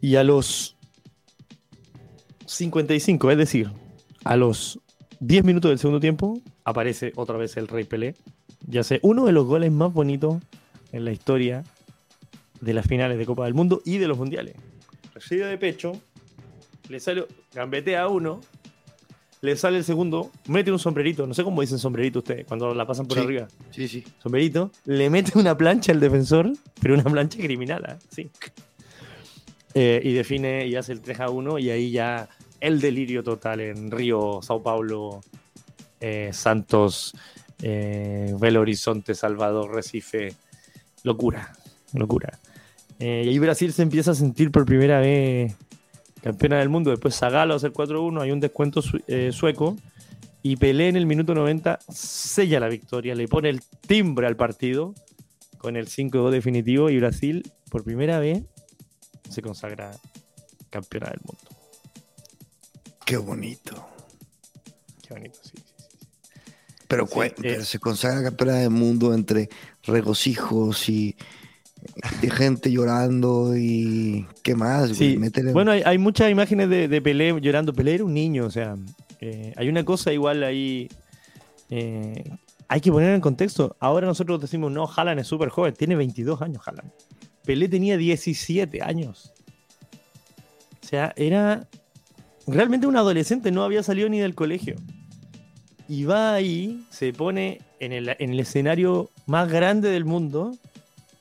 [0.00, 0.76] Y a los
[2.46, 3.70] 55, es decir,
[4.24, 4.80] a los
[5.20, 8.14] 10 minutos del segundo tiempo, aparece otra vez el Rey Pelé.
[8.66, 10.42] Ya sé, uno de los goles más bonitos
[10.92, 11.64] en la historia
[12.60, 14.54] de las finales de Copa del Mundo y de los mundiales.
[15.14, 15.92] Recibe de pecho,
[16.90, 17.24] le sale,
[17.54, 18.40] gambetea a uno,
[19.42, 22.84] le sale el segundo, mete un sombrerito, no sé cómo dicen sombrerito ustedes cuando la
[22.84, 23.46] pasan por arriba.
[23.70, 24.04] Sí, sí.
[24.18, 27.96] Sombrerito, le mete una plancha al defensor, pero una plancha criminal, ¿eh?
[28.10, 28.30] sí.
[29.72, 33.60] Eh, y define y hace el 3 a 1 y ahí ya el delirio total
[33.60, 35.20] en Río, Sao Paulo,
[36.00, 37.14] eh, Santos,
[37.60, 40.34] Belo Horizonte, Salvador, Recife.
[41.02, 41.54] Locura,
[41.94, 42.38] locura.
[42.98, 45.56] y ahí Brasil se empieza a sentir por primera vez
[46.22, 46.90] campeona del mundo.
[46.90, 49.76] Después Zagalo hace el 4-1, hay un descuento eh, sueco.
[50.42, 54.94] Y Pelé en el minuto 90 sella la victoria, le pone el timbre al partido
[55.58, 58.42] con el 5-2 definitivo y Brasil por primera vez
[59.28, 59.90] se consagra
[60.70, 61.60] campeona del mundo.
[63.04, 63.86] Qué bonito.
[65.06, 65.52] Qué bonito, sí.
[66.88, 67.06] Pero,
[67.42, 69.48] eh, se consagra campeona del mundo entre
[69.84, 71.16] regocijos y
[72.20, 74.92] de gente llorando y qué más.
[75.52, 77.72] Bueno, hay, muchas imágenes de, Pelé llorando.
[77.72, 78.76] Pelé era un niño, o sea,
[79.20, 80.88] eh, hay una cosa igual ahí.
[81.70, 82.24] Eh,
[82.68, 83.76] hay que poner en contexto.
[83.80, 86.90] Ahora nosotros decimos, no, Haaland es súper joven, tiene 22 años Haaland.
[87.44, 89.32] Pelé tenía 17 años.
[90.82, 91.68] O sea, era
[92.46, 94.76] realmente un adolescente, no había salido ni del colegio.
[95.88, 100.52] Y va ahí, se pone en el, en el escenario más grande del mundo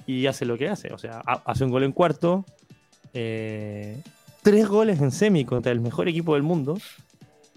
[0.10, 0.92] y hace lo que hace.
[0.92, 2.44] O sea, hace un gol en cuarto,
[3.14, 4.02] eh,
[4.42, 6.80] tres goles en semi contra el mejor equipo del mundo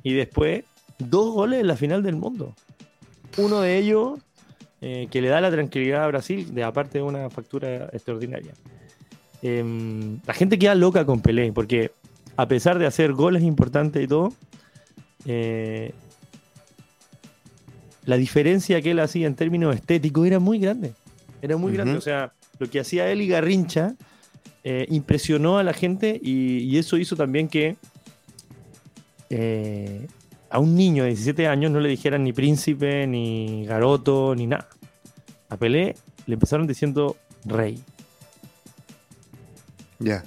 [0.02, 0.62] y después
[0.98, 2.54] dos goles en la final del mundo.
[3.38, 4.20] Uno de ellos
[4.82, 8.52] eh, que le da la tranquilidad a Brasil, de aparte de una factura extraordinaria.
[9.40, 11.92] Em, la gente queda loca con Pelé, porque
[12.36, 14.30] a pesar de hacer goles importantes y todo,
[15.24, 15.94] eh,
[18.04, 20.92] la diferencia que él hacía en términos estéticos era muy grande.
[21.40, 21.96] Era muy grande.
[21.96, 23.94] O sea, lo que hacía él y Garrincha
[24.64, 27.76] eh, impresionó a la gente y, eso hizo también que
[29.28, 30.06] eh,
[30.50, 34.68] a un niño de 17 años no le dijeran ni príncipe, ni garoto, ni nada.
[35.48, 37.82] A Pelé le empezaron diciendo rey.
[39.98, 40.24] Ya.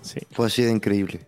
[0.00, 0.20] Sí.
[0.30, 1.20] Fue así de increíble.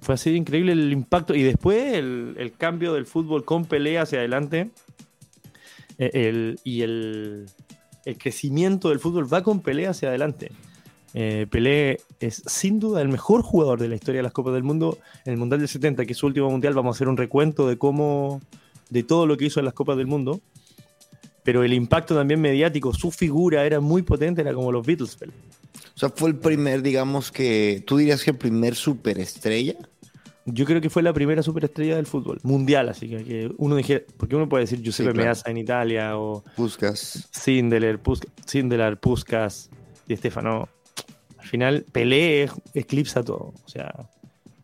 [0.00, 1.34] Fue así de increíble el impacto.
[1.34, 4.70] Y después el, cambio del fútbol con Pelé hacia adelante.
[5.98, 7.46] Eh, y el,
[8.04, 10.52] el crecimiento del fútbol va con Pelé hacia adelante.
[11.12, 14.62] Eh, Pelé es sin duda el mejor jugador de la historia de las Copas del
[14.62, 14.98] Mundo.
[15.24, 17.68] En el Mundial del 70, que es su último Mundial, vamos a hacer un recuento
[17.68, 18.40] de cómo,
[18.90, 20.40] de todo lo que hizo en las Copas del Mundo.
[21.42, 25.18] pero el impacto también mediático, su figura era muy potente, era como los Beatles.
[25.96, 29.76] O sea, fue el primer, digamos que, tú dirías que el primer superestrella.
[30.46, 34.36] Yo creo que fue la primera superestrella del fútbol mundial, así que, uno dije, porque
[34.36, 39.70] uno puede decir Giuseppe Meazza en Italia o Puskas, Sindelar, Puskas, Sindelar, Puskas
[40.08, 40.68] y Estefano.
[41.38, 43.92] Al final Pelé eclipsa todo, o sea,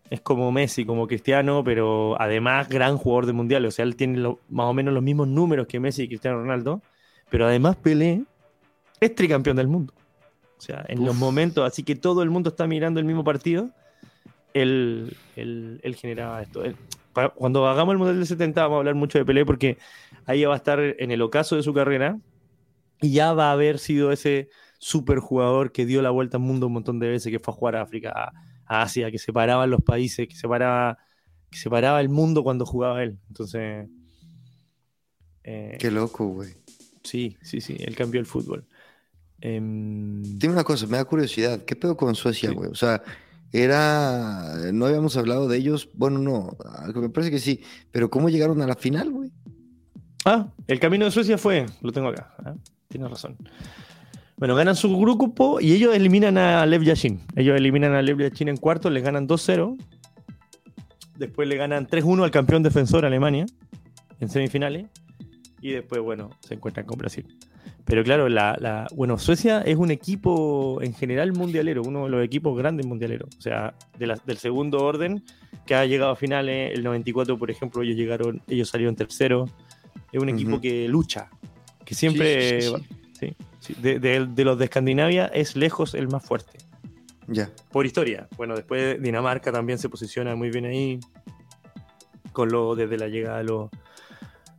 [0.09, 4.19] es como Messi, como Cristiano, pero además gran jugador de mundial, o sea, él tiene
[4.49, 6.81] más o menos los mismos números que Messi y Cristiano Ronaldo,
[7.29, 8.23] pero además Pelé
[9.01, 9.93] es tricampeón del mundo.
[10.59, 13.71] O sea, en los momentos, así que todo el mundo está mirando el mismo partido
[14.63, 16.63] él, generaba esto.
[17.35, 19.79] cuando hagamos el Mundial del 70 vamos a hablar mucho de Pelé porque
[20.25, 22.19] ahí va a estar en el ocaso de su carrera
[23.01, 26.75] y ya va a haber sido ese superjugador que dio la vuelta al mundo un
[26.75, 28.13] montón de veces, que fue a jugar a África,
[28.67, 30.99] a, Asia, que separaba los países, que separaba,
[31.51, 33.19] que separaba el mundo cuando jugaba él.
[33.29, 33.89] Entonces...
[35.45, 36.55] Eh, Qué loco, güey.
[37.05, 38.67] Sí, sí, sí, él cambió el fútbol.
[39.41, 41.65] Em, Dime una cosa, me da curiosidad.
[41.65, 42.71] ¿Qué pedo con Suecia, güey?
[42.71, 43.03] O sea,
[43.63, 46.57] era, no habíamos hablado de ellos, bueno, no,
[46.95, 49.31] me parece que sí, pero ¿cómo llegaron a la final, güey?
[50.25, 52.59] Ah, el camino de Suecia fue, lo tengo acá, ¿eh?
[52.89, 53.37] tienes razón.
[54.37, 57.21] Bueno, ganan su grupo y ellos eliminan a Lev Yashin.
[57.37, 59.79] Ellos eliminan a Lev Yashin en cuarto, le ganan 2-0.
[61.17, 63.47] Después le ganan 3-1 al campeón defensor Alemania
[64.21, 64.89] en semifinales.
[65.63, 67.27] Y después, bueno, se encuentran con Brasil.
[67.85, 72.59] Pero claro, la, bueno, Suecia es un equipo en general mundialero, uno de los equipos
[72.59, 73.29] grandes mundialeros.
[73.39, 75.23] O sea, del segundo orden
[75.67, 79.49] que ha llegado a finales, el 94, por ejemplo, ellos llegaron, ellos salieron tercero.
[80.13, 81.31] Es un equipo que lucha,
[81.85, 82.61] que siempre,
[83.13, 83.37] sí,
[83.81, 86.59] de, los de Escandinavia es lejos el más fuerte.
[87.29, 87.51] Ya.
[87.71, 88.29] Por historia.
[88.37, 91.01] Bueno, después Dinamarca también se posiciona muy bien ahí,
[92.33, 93.71] con lo desde la llegada de los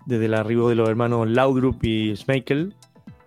[0.06, 2.74] desde el arribo de los hermanos Laudrup y Schmeichel,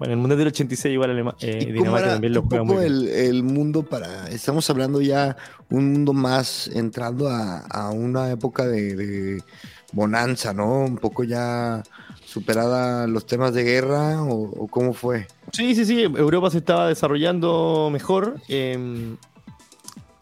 [0.01, 2.87] bueno, el mundo del 86 igual Alema, eh, Dinamarca también lo juega muy bien.
[2.87, 4.29] El, el, mundo para...
[4.29, 5.37] Estamos hablando ya
[5.69, 9.43] un mundo más entrando a, una época de,
[9.93, 10.87] bonanza, ¿no?
[10.87, 11.83] Un poco ya
[12.25, 15.27] superada los temas de guerra o, cómo fue.
[15.53, 16.01] Sí, sí, sí.
[16.01, 18.41] Europa se estaba desarrollando mejor.
[18.49, 19.19] Em,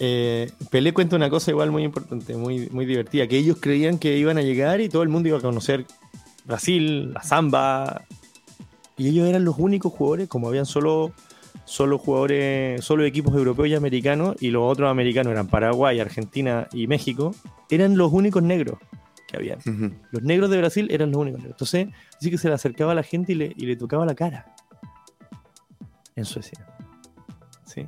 [0.00, 4.18] eh, Pelé cuenta una cosa igual muy importante, muy, muy divertida, que ellos creían que
[4.18, 5.86] iban a llegar y todo el mundo iba a conocer
[6.44, 8.02] Brasil, la samba,
[8.98, 11.12] y ellos eran los únicos jugadores, como habían solo,
[11.64, 16.86] solo jugadores, solo equipos europeos y americanos, y los otros americanos eran Paraguay, Argentina y
[16.88, 17.34] México,
[17.70, 18.78] eran los únicos negros
[19.28, 19.58] que habían.
[20.10, 21.54] Los negros de Brasil eran los únicos negros.
[21.54, 24.14] Entonces, así que se le acercaba a la gente y le, y le tocaba la
[24.14, 24.54] cara.
[26.16, 26.66] En Suecia.
[27.64, 27.86] Sí.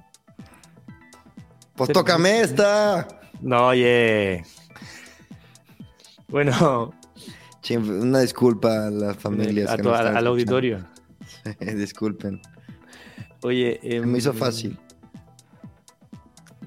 [1.74, 3.08] Pues tócame esta.
[3.40, 4.44] No, oye.
[6.28, 6.92] Bueno.
[7.70, 9.70] una disculpa a las familias.
[9.70, 10.84] al auditorio.
[11.76, 12.40] Disculpen.
[13.42, 14.78] Oye, me hizo em, fácil.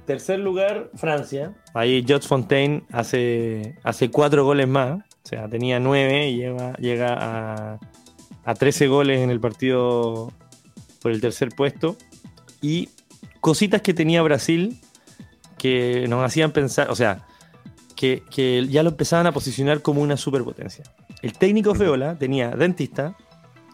[0.05, 1.53] Tercer lugar, Francia.
[1.73, 4.99] Ahí Jots Fontaine hace, hace cuatro goles más.
[4.99, 6.43] O sea, tenía nueve y
[6.79, 7.79] llega a,
[8.43, 10.33] a 13 goles en el partido
[11.01, 11.95] por el tercer puesto.
[12.61, 12.89] Y
[13.39, 14.81] cositas que tenía Brasil
[15.57, 17.25] que nos hacían pensar, o sea,
[17.95, 20.83] que, que, ya lo empezaban a posicionar como una superpotencia.
[21.21, 23.15] El técnico Feola tenía dentista,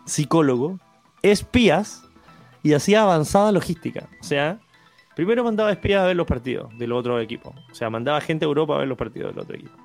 [0.06, 0.80] psicólogo,
[1.22, 2.04] espías
[2.64, 4.08] y hacía avanzada logística.
[4.20, 4.60] O sea,
[5.16, 7.54] primero mandaba espías a ver los partidos del otro equipo.
[7.72, 9.76] O sea, mandaba gente a Europa a ver los partidos del otro equipo.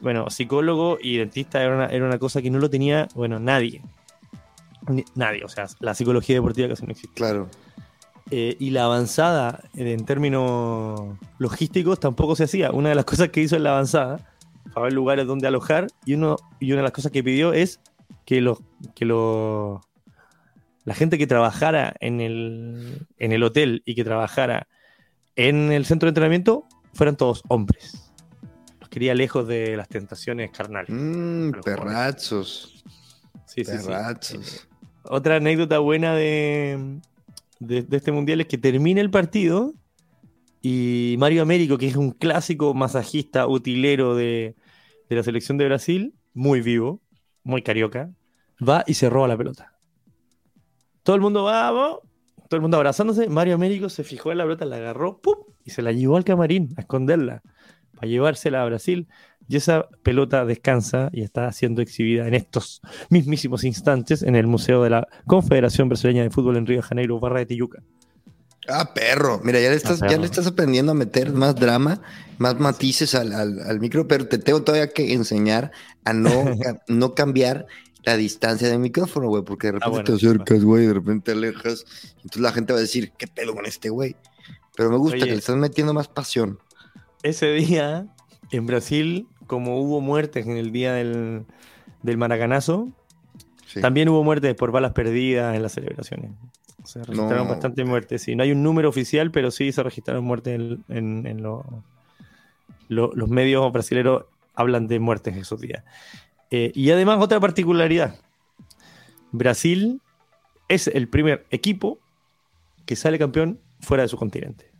[0.00, 3.82] Bueno, psicólogo y dentista era una, cosa que no lo tenía, bueno, nadie.
[5.14, 7.14] nadie, o sea, la psicología deportiva casi no existe.
[7.14, 7.48] Claro.
[8.30, 12.72] Eh, y la avanzada en términos logísticos tampoco se hacía.
[12.72, 14.32] Una de las cosas que hizo en la avanzada,
[14.74, 17.80] para ver lugares donde alojar, y, uno, y una de las cosas que pidió es
[18.26, 18.58] que los,
[18.94, 19.80] que los
[20.86, 24.68] la gente que trabajara en el, en el hotel y que trabajara
[25.34, 28.12] en el centro de entrenamiento fueran todos hombres.
[28.80, 30.88] Los quería lejos de las tentaciones carnales.
[30.88, 32.84] Mmm, perrazos.
[33.46, 33.90] Sí, sí, sí.
[33.90, 34.40] Eh,
[35.02, 37.00] otra anécdota buena de,
[37.58, 39.74] de, este mundial es que termina el partido
[40.62, 44.54] y Mario Américo, que es un clásico masajista, utilero de,
[45.08, 47.00] de la selección de Brasil, muy vivo,
[47.42, 48.08] muy carioca,
[48.66, 49.75] va y se roba la pelota.
[51.06, 53.28] Todo el mundo va, todo el mundo abrazándose.
[53.28, 55.36] Mario Américo se fijó en la pelota, la agarró ¡pum!
[55.64, 57.42] y se la llevó al camarín a esconderla
[57.94, 59.06] para llevársela a Brasil.
[59.46, 64.82] Y esa pelota descansa y está siendo exhibida en estos mismísimos instantes en el Museo
[64.82, 67.84] de la Confederación Brasileña de Fútbol en Río de Janeiro, Barra de Tijuca.
[68.68, 69.40] Ah, perro.
[69.44, 72.02] Mira, ya le estás, ya le estás aprendiendo a meter más drama,
[72.38, 75.70] más matices al, al, micro, pero te tengo todavía que enseñar
[76.04, 76.30] a no,
[76.88, 77.66] no cambiar
[78.06, 81.24] la distancia del micrófono, güey, porque de Ah, repente bueno, te acercas, güey, de repente
[81.32, 81.84] te alejas.
[82.16, 84.16] Entonces la gente va a decir, ¿qué pedo con este güey?
[84.76, 85.24] Pero me gusta Oye.
[85.26, 86.58] que le estás metiendo más pasión.
[87.22, 88.06] Ese día,
[88.52, 91.44] en Brasil, como hubo muertes en el día del,
[92.02, 92.88] del Maracanazo,
[93.66, 93.80] Sí.
[93.80, 96.30] también hubo muertes por balas perdidas en las celebraciones.
[96.84, 97.50] Se registraron No.
[97.52, 98.22] bastantes muertes.
[98.22, 101.82] Sí, no hay un número oficial, pero sí se registraron muertes en, en- en lo-
[102.88, 104.22] lo- los medios brasileños
[104.54, 105.82] hablan de muertes esos días.
[106.50, 108.18] Eh, y además, otra particularidad:
[109.32, 110.00] Brasil
[110.68, 112.00] es el primer equipo
[112.84, 114.70] que sale campeón fuera de su continente.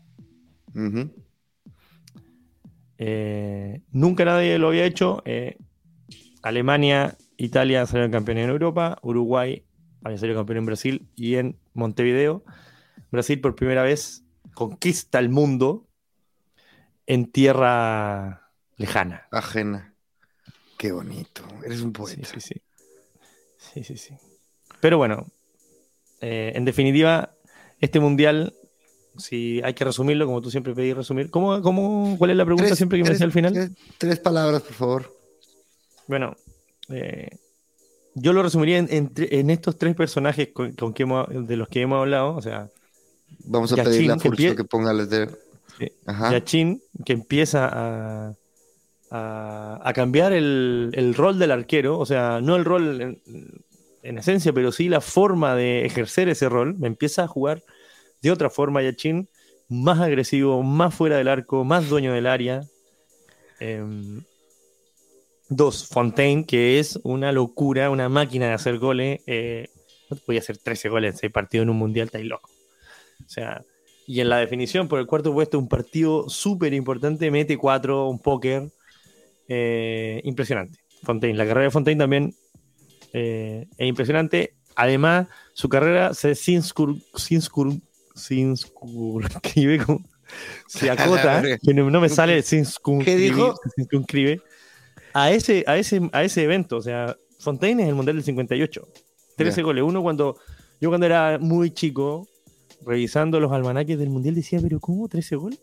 [2.98, 5.22] Eh, nunca nadie lo había hecho.
[5.24, 5.58] Eh,
[6.42, 9.64] Alemania, Italia salieron campeones en Europa, Uruguay
[10.04, 12.44] había salido campeón en Brasil y en Montevideo.
[13.10, 15.88] Brasil por primera vez conquista el mundo
[17.06, 19.26] en tierra lejana.
[19.32, 19.95] Ajena.
[20.78, 21.42] Qué bonito.
[21.64, 22.28] Eres un Sí, poeta.
[22.28, 22.54] sí, sí.
[23.58, 24.14] Sí, sí, sí.
[24.80, 25.26] Pero bueno,
[26.20, 27.34] eh, en definitiva,
[27.80, 28.54] este mundial,
[29.18, 32.68] si hay que resumirlo, como tú siempre pedís resumir, ¿cómo, cómo, ¿cuál es la pregunta
[32.68, 33.52] Tres- siempre que me hacía al final?
[33.52, 35.16] Tres, tres palabras, por favor.
[36.06, 36.36] Bueno,
[36.90, 37.28] eh,
[38.14, 41.56] yo lo resumiría en, en tre- en estos tres personajes con, con que hemos- de
[41.56, 42.36] los que hemos hablado.
[42.36, 42.68] O sea,
[43.40, 45.28] Vamos a Yachin, pedirle a que Furcio que ponga las de...
[45.78, 45.90] Sí.
[46.06, 48.34] Yachin, que empieza a,
[49.10, 51.98] a- cambiar el, rol del arquero.
[51.98, 53.22] O sea, no el rol en,
[54.02, 56.74] en esencia, pero sí la forma de ejercer ese rol.
[56.78, 57.62] Me empieza a jugar
[58.22, 59.28] de otra forma Yachin,
[59.68, 62.62] más agresivo, más fuera del arco, más dueño del área.
[63.60, 64.22] Em,
[65.48, 69.20] Dos, Fontaine, que es una locura, una máquina de hacer goles.
[69.26, 69.68] Eh,
[70.10, 72.50] no te podía hacer 13 goles en 6 partidos en un mundial, estáis loco.
[73.24, 73.62] O sea,
[74.06, 78.18] y en la definición por el cuarto puesto, un partido súper importante, mete 4, un
[78.18, 78.70] póker.
[79.48, 80.78] Eh, impresionante.
[81.02, 82.34] Fontaine, la carrera de Fontaine también
[83.12, 84.54] eh, es impresionante.
[84.74, 87.00] Además, su carrera se cinscribe
[89.86, 90.04] como-
[90.66, 92.42] se acota, que no, no me sale
[93.04, 93.54] ¿Qué dijo?
[93.62, 94.40] se circunscribe
[95.14, 96.76] a ese, a ese, a ese evento.
[96.78, 98.86] O sea, Fontaine es el Mundial del 58.
[99.36, 99.62] 13 Ya.
[99.62, 99.84] goles.
[99.84, 100.36] Uno cuando,
[100.80, 102.26] yo cuando era muy chico,
[102.84, 105.60] revisando los almanaques del Mundial, decía, pero ¿cómo 13 goles?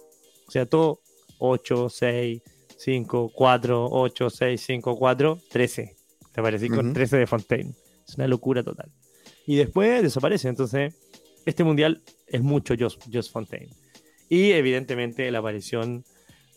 [0.47, 1.01] O sea, todo
[1.39, 2.41] 8, 6,
[2.83, 5.95] 5, 4, 8, 6, 5, 4, 13.
[6.33, 6.93] Te aparecí con Ujú.
[6.93, 7.73] 13 de Fontaine.
[8.07, 8.91] Es una locura total.
[9.45, 10.49] Y después desaparece.
[10.49, 10.93] Entonces,
[11.45, 13.69] este Mundial es mucho Just, Just Fontaine.
[14.29, 16.03] Y evidentemente la aparición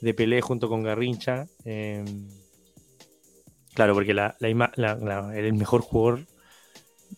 [0.00, 1.46] de Pelé junto con Garrincha.
[1.64, 2.04] eh,
[3.74, 6.26] claro, porque la, la- la- el mejor jugador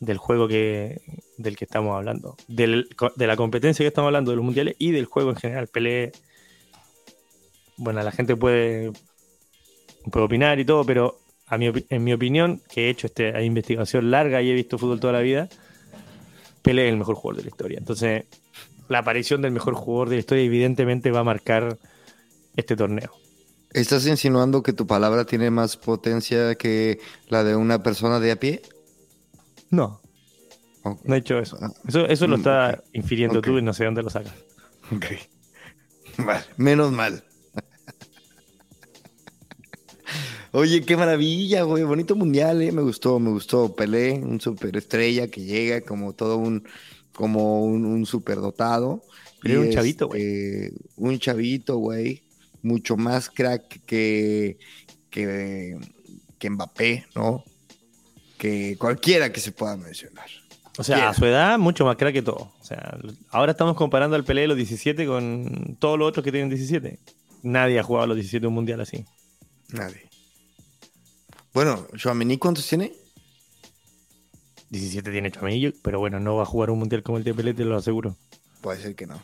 [0.00, 1.00] del juego que,
[1.38, 4.90] del que estamos hablando, del- de la competencia que estamos hablando, de los mundiales y
[4.90, 5.68] del juego en general.
[5.68, 6.12] Pelé,
[7.78, 8.92] bueno, la gente puede,
[10.10, 14.10] puede opinar y todo, pero a mi en mi opinión, que he hecho esta investigación
[14.10, 15.48] larga y he visto fútbol toda la vida,
[16.62, 17.78] Pelé es el mejor jugador de la historia.
[17.78, 18.24] Entonces,
[18.88, 21.78] la aparición del mejor jugador de la historia evidentemente va a marcar
[22.56, 23.10] este torneo.
[23.72, 28.36] ¿Estás insinuando que tu palabra tiene más potencia que la de una persona de a
[28.36, 28.62] pie?
[29.70, 30.00] No,
[31.04, 31.58] no he hecho eso.
[31.60, 34.34] Ah, Eso, eso lo mm, está infiriendo tú y no sé dónde lo sacas.
[34.94, 35.06] Ok.
[36.18, 37.27] Vale, menos mal.
[40.52, 41.84] Oye, qué maravilla, güey.
[41.84, 42.72] Bonito mundial, eh.
[42.72, 43.74] Me gustó, me gustó.
[43.74, 46.66] Pelé, un superestrella que llega como todo un,
[47.12, 49.02] como un, un superdotado.
[49.40, 50.22] Pero era un chavito, güey.
[50.22, 52.22] este, Un chavito, güey.
[52.62, 54.58] Mucho más crack que,
[55.10, 55.78] que,
[56.38, 57.44] que Mbappé, ¿no?
[58.36, 60.26] Que cualquiera que se pueda mencionar.
[60.76, 62.52] O sea, a su edad, mucho más crack que todo.
[62.60, 62.96] O sea,
[63.30, 66.98] ahora estamos comparando al Pelé de los 17 con todos los otros que tienen 17.
[67.42, 69.04] Nadie ha jugado a los 17 un mundial así.
[69.70, 70.07] Nadie.
[71.52, 72.92] Bueno, Chouameni, ¿cuántos tiene?
[74.70, 77.54] 17 tiene Chamillo, pero bueno, no va a jugar un mundial como el de Pelé,
[77.54, 78.16] te lo aseguro.
[78.60, 79.20] Puede ser que no.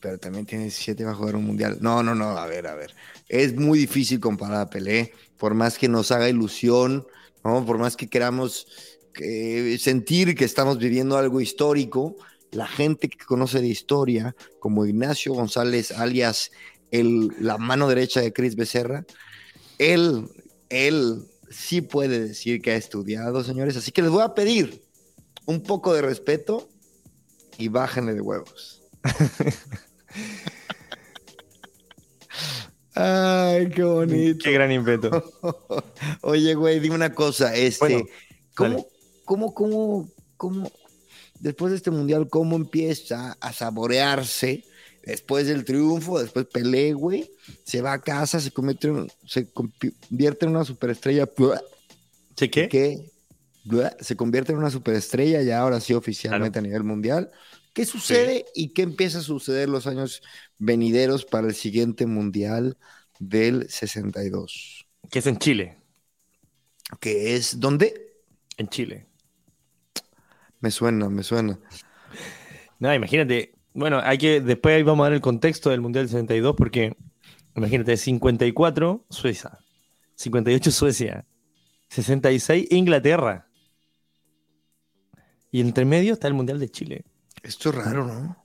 [0.00, 1.78] Pero también tiene 17 va a jugar un mundial.
[1.80, 2.94] No, no, no, a ver, a ver.
[3.28, 7.06] Es muy difícil comparar a Pelé, por más que nos haga ilusión,
[7.44, 7.64] ¿no?
[7.64, 8.66] Por más que queramos
[9.20, 12.16] eh, sentir que estamos viviendo algo histórico,
[12.50, 16.50] la gente que conoce de historia, como Ignacio González, alias
[16.90, 19.04] el, la mano derecha de Cris Becerra,
[19.78, 20.28] él,
[20.68, 23.76] él sí puede decir que ha estudiado, señores.
[23.76, 24.82] Así que les voy a pedir
[25.46, 26.68] un poco de respeto
[27.58, 28.82] y bájenle de huevos.
[32.94, 34.44] Ay, qué bonito.
[34.44, 35.32] Qué gran invento.
[36.22, 38.04] Oye, güey, dime una cosa, este,
[38.54, 38.86] Bueno,
[39.24, 40.70] ¿cómo, cómo, cómo, cómo,
[41.40, 44.64] después de este mundial, cómo empieza a saborearse
[45.04, 47.30] después del triunfo, después Pelé, güey,
[47.64, 51.28] se va a casa, se convierte en, se convierte en una superestrella,
[52.34, 52.68] ¿Che qué?
[52.68, 53.12] que
[54.00, 57.30] se convierte en una superestrella ya ahora sí oficialmente a nivel mundial.
[57.72, 60.22] ¿Qué sucede y qué empieza a suceder los años
[60.58, 62.76] venideros para el siguiente mundial
[63.18, 64.86] del 62?
[65.10, 65.78] Que es en Chile.
[67.00, 68.14] ¿Que es dónde?
[68.58, 69.06] En Chile.
[70.60, 71.58] Me suena, me suena.
[72.78, 73.54] No, imagínate.
[73.74, 74.40] Bueno, hay que.
[74.40, 76.96] Después ahí vamos a dar el contexto del Mundial del 62, porque
[77.56, 79.58] imagínate, 54, Suiza.
[80.16, 81.24] 58, Suecia.
[81.88, 83.48] 66, Inglaterra.
[85.50, 87.04] Y entre medio está el Mundial de Chile.
[87.42, 88.36] Esto es raro, ¿no?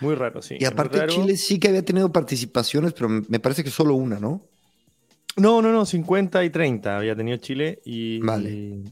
[0.00, 0.56] Muy raro, sí.
[0.60, 4.42] Y aparte Chile sí que había tenido participaciones, pero me parece que solo una, ¿no?
[5.36, 8.20] No, no, no, 50 y 30 había tenido Chile y...
[8.20, 8.84] Vale.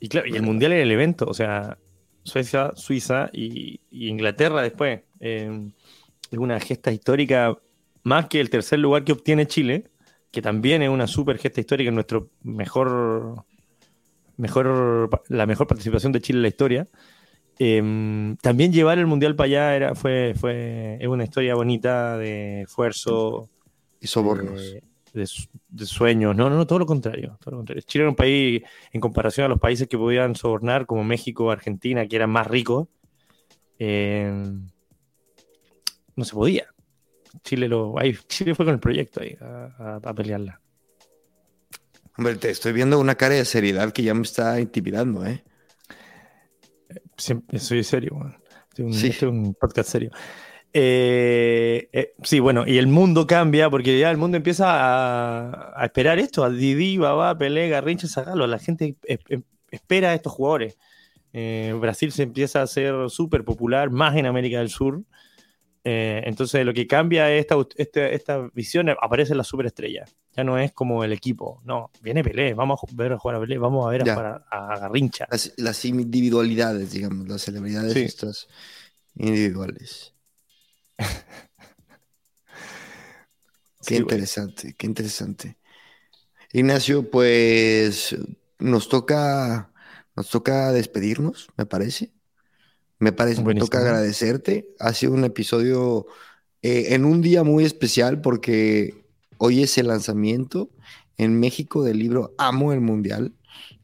[0.00, 1.78] Y, claro, y el Mundial era el evento, o sea,
[2.22, 5.00] Suecia, Suiza y, Inglaterra después.
[5.20, 5.72] Em,
[6.30, 7.56] es una gesta histórica
[8.02, 9.90] más que el tercer lugar que obtiene Chile,
[10.30, 13.44] que también es una super gesta histórica, nuestro mejor,
[14.36, 16.88] mejor, la mejor participación de Chile en la historia.
[17.58, 22.62] Em, también llevar el mundial para allá era, fue, fue, es una historia bonita de
[22.62, 23.50] esfuerzo.
[24.00, 24.76] Y sobornos.
[25.12, 26.36] De, sueños.
[26.36, 27.36] No, no, no, todo lo contrario.
[27.40, 27.82] Todo lo contrario.
[27.86, 32.06] Chile era un país, en comparación a los países que podían sobornar, como México Argentina,
[32.06, 32.88] que eran más ricos,
[33.78, 34.66] em,
[36.16, 36.66] no se podía.
[37.42, 40.60] Chile, lo, ahí, Chile fue con el proyecto ahí a, a pelearla.
[42.16, 45.42] Hombre, te estoy viendo una cara de seriedad que ya me está intimidando, ¿eh?
[47.16, 48.18] soy serio,
[48.70, 50.10] Este es un, podcast serio.
[50.72, 56.18] Eh, eh, sí, bueno, y el mundo cambia porque ya el mundo empieza a, esperar
[56.18, 58.46] esto, a Didi, Babá, Pelé, Garrincha, Zagalo.
[58.46, 58.96] La gente
[59.70, 60.78] espera a estos jugadores.
[61.32, 65.02] Eh, Brasil se empieza a hacer súper popular, más en América del Sur.
[65.82, 70.04] entonces lo que cambia es esta, esta, esta visión, aparece la superestrella.
[70.36, 73.40] Ya no es como el equipo, no, viene Pelé, vamos a ver a jugar a
[73.40, 75.26] Pelé, vamos a ver a, jugar a, Garrincha.
[75.56, 78.46] Las, individualidades, digamos, las celebridades estas
[79.16, 80.14] individuales.
[83.86, 85.56] qué interesante, qué interesante.
[86.52, 88.16] Ignacio, pues
[88.58, 89.72] nos toca,
[90.16, 92.12] nos toca despedirnos, me parece.
[92.98, 94.74] Me parece, me toca agradecerte.
[94.78, 96.06] Ha sido un episodio
[96.60, 99.00] eh, en un día muy especial porque
[99.42, 100.68] Hoy es el lanzamiento
[101.16, 103.32] en México del libro Amo el Mundial,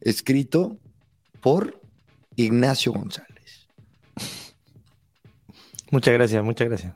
[0.01, 0.77] escrito
[1.41, 1.81] por
[2.35, 3.67] Ignacio González.
[5.89, 6.93] Muchas gracias, muchas gracias.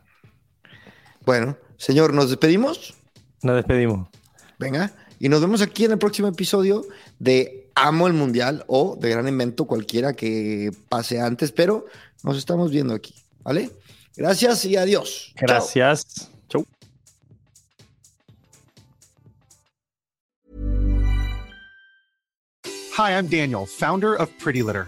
[1.26, 2.94] Bueno, señor, ¿nos despedimos?
[3.42, 4.08] Nos despedimos.
[4.60, 6.86] Venga, y nos vemos aquí en el próximo episodio
[7.20, 11.86] de Amo el Mundial o de Gran Invento, cualquiera que pase antes, pero
[12.24, 13.72] nos estamos viendo aquí, ¿vale?
[14.16, 15.34] Gracias y adiós.
[15.36, 16.30] Gracias.
[22.98, 24.88] Hi, I'm Daniel, founder of Pretty Litter.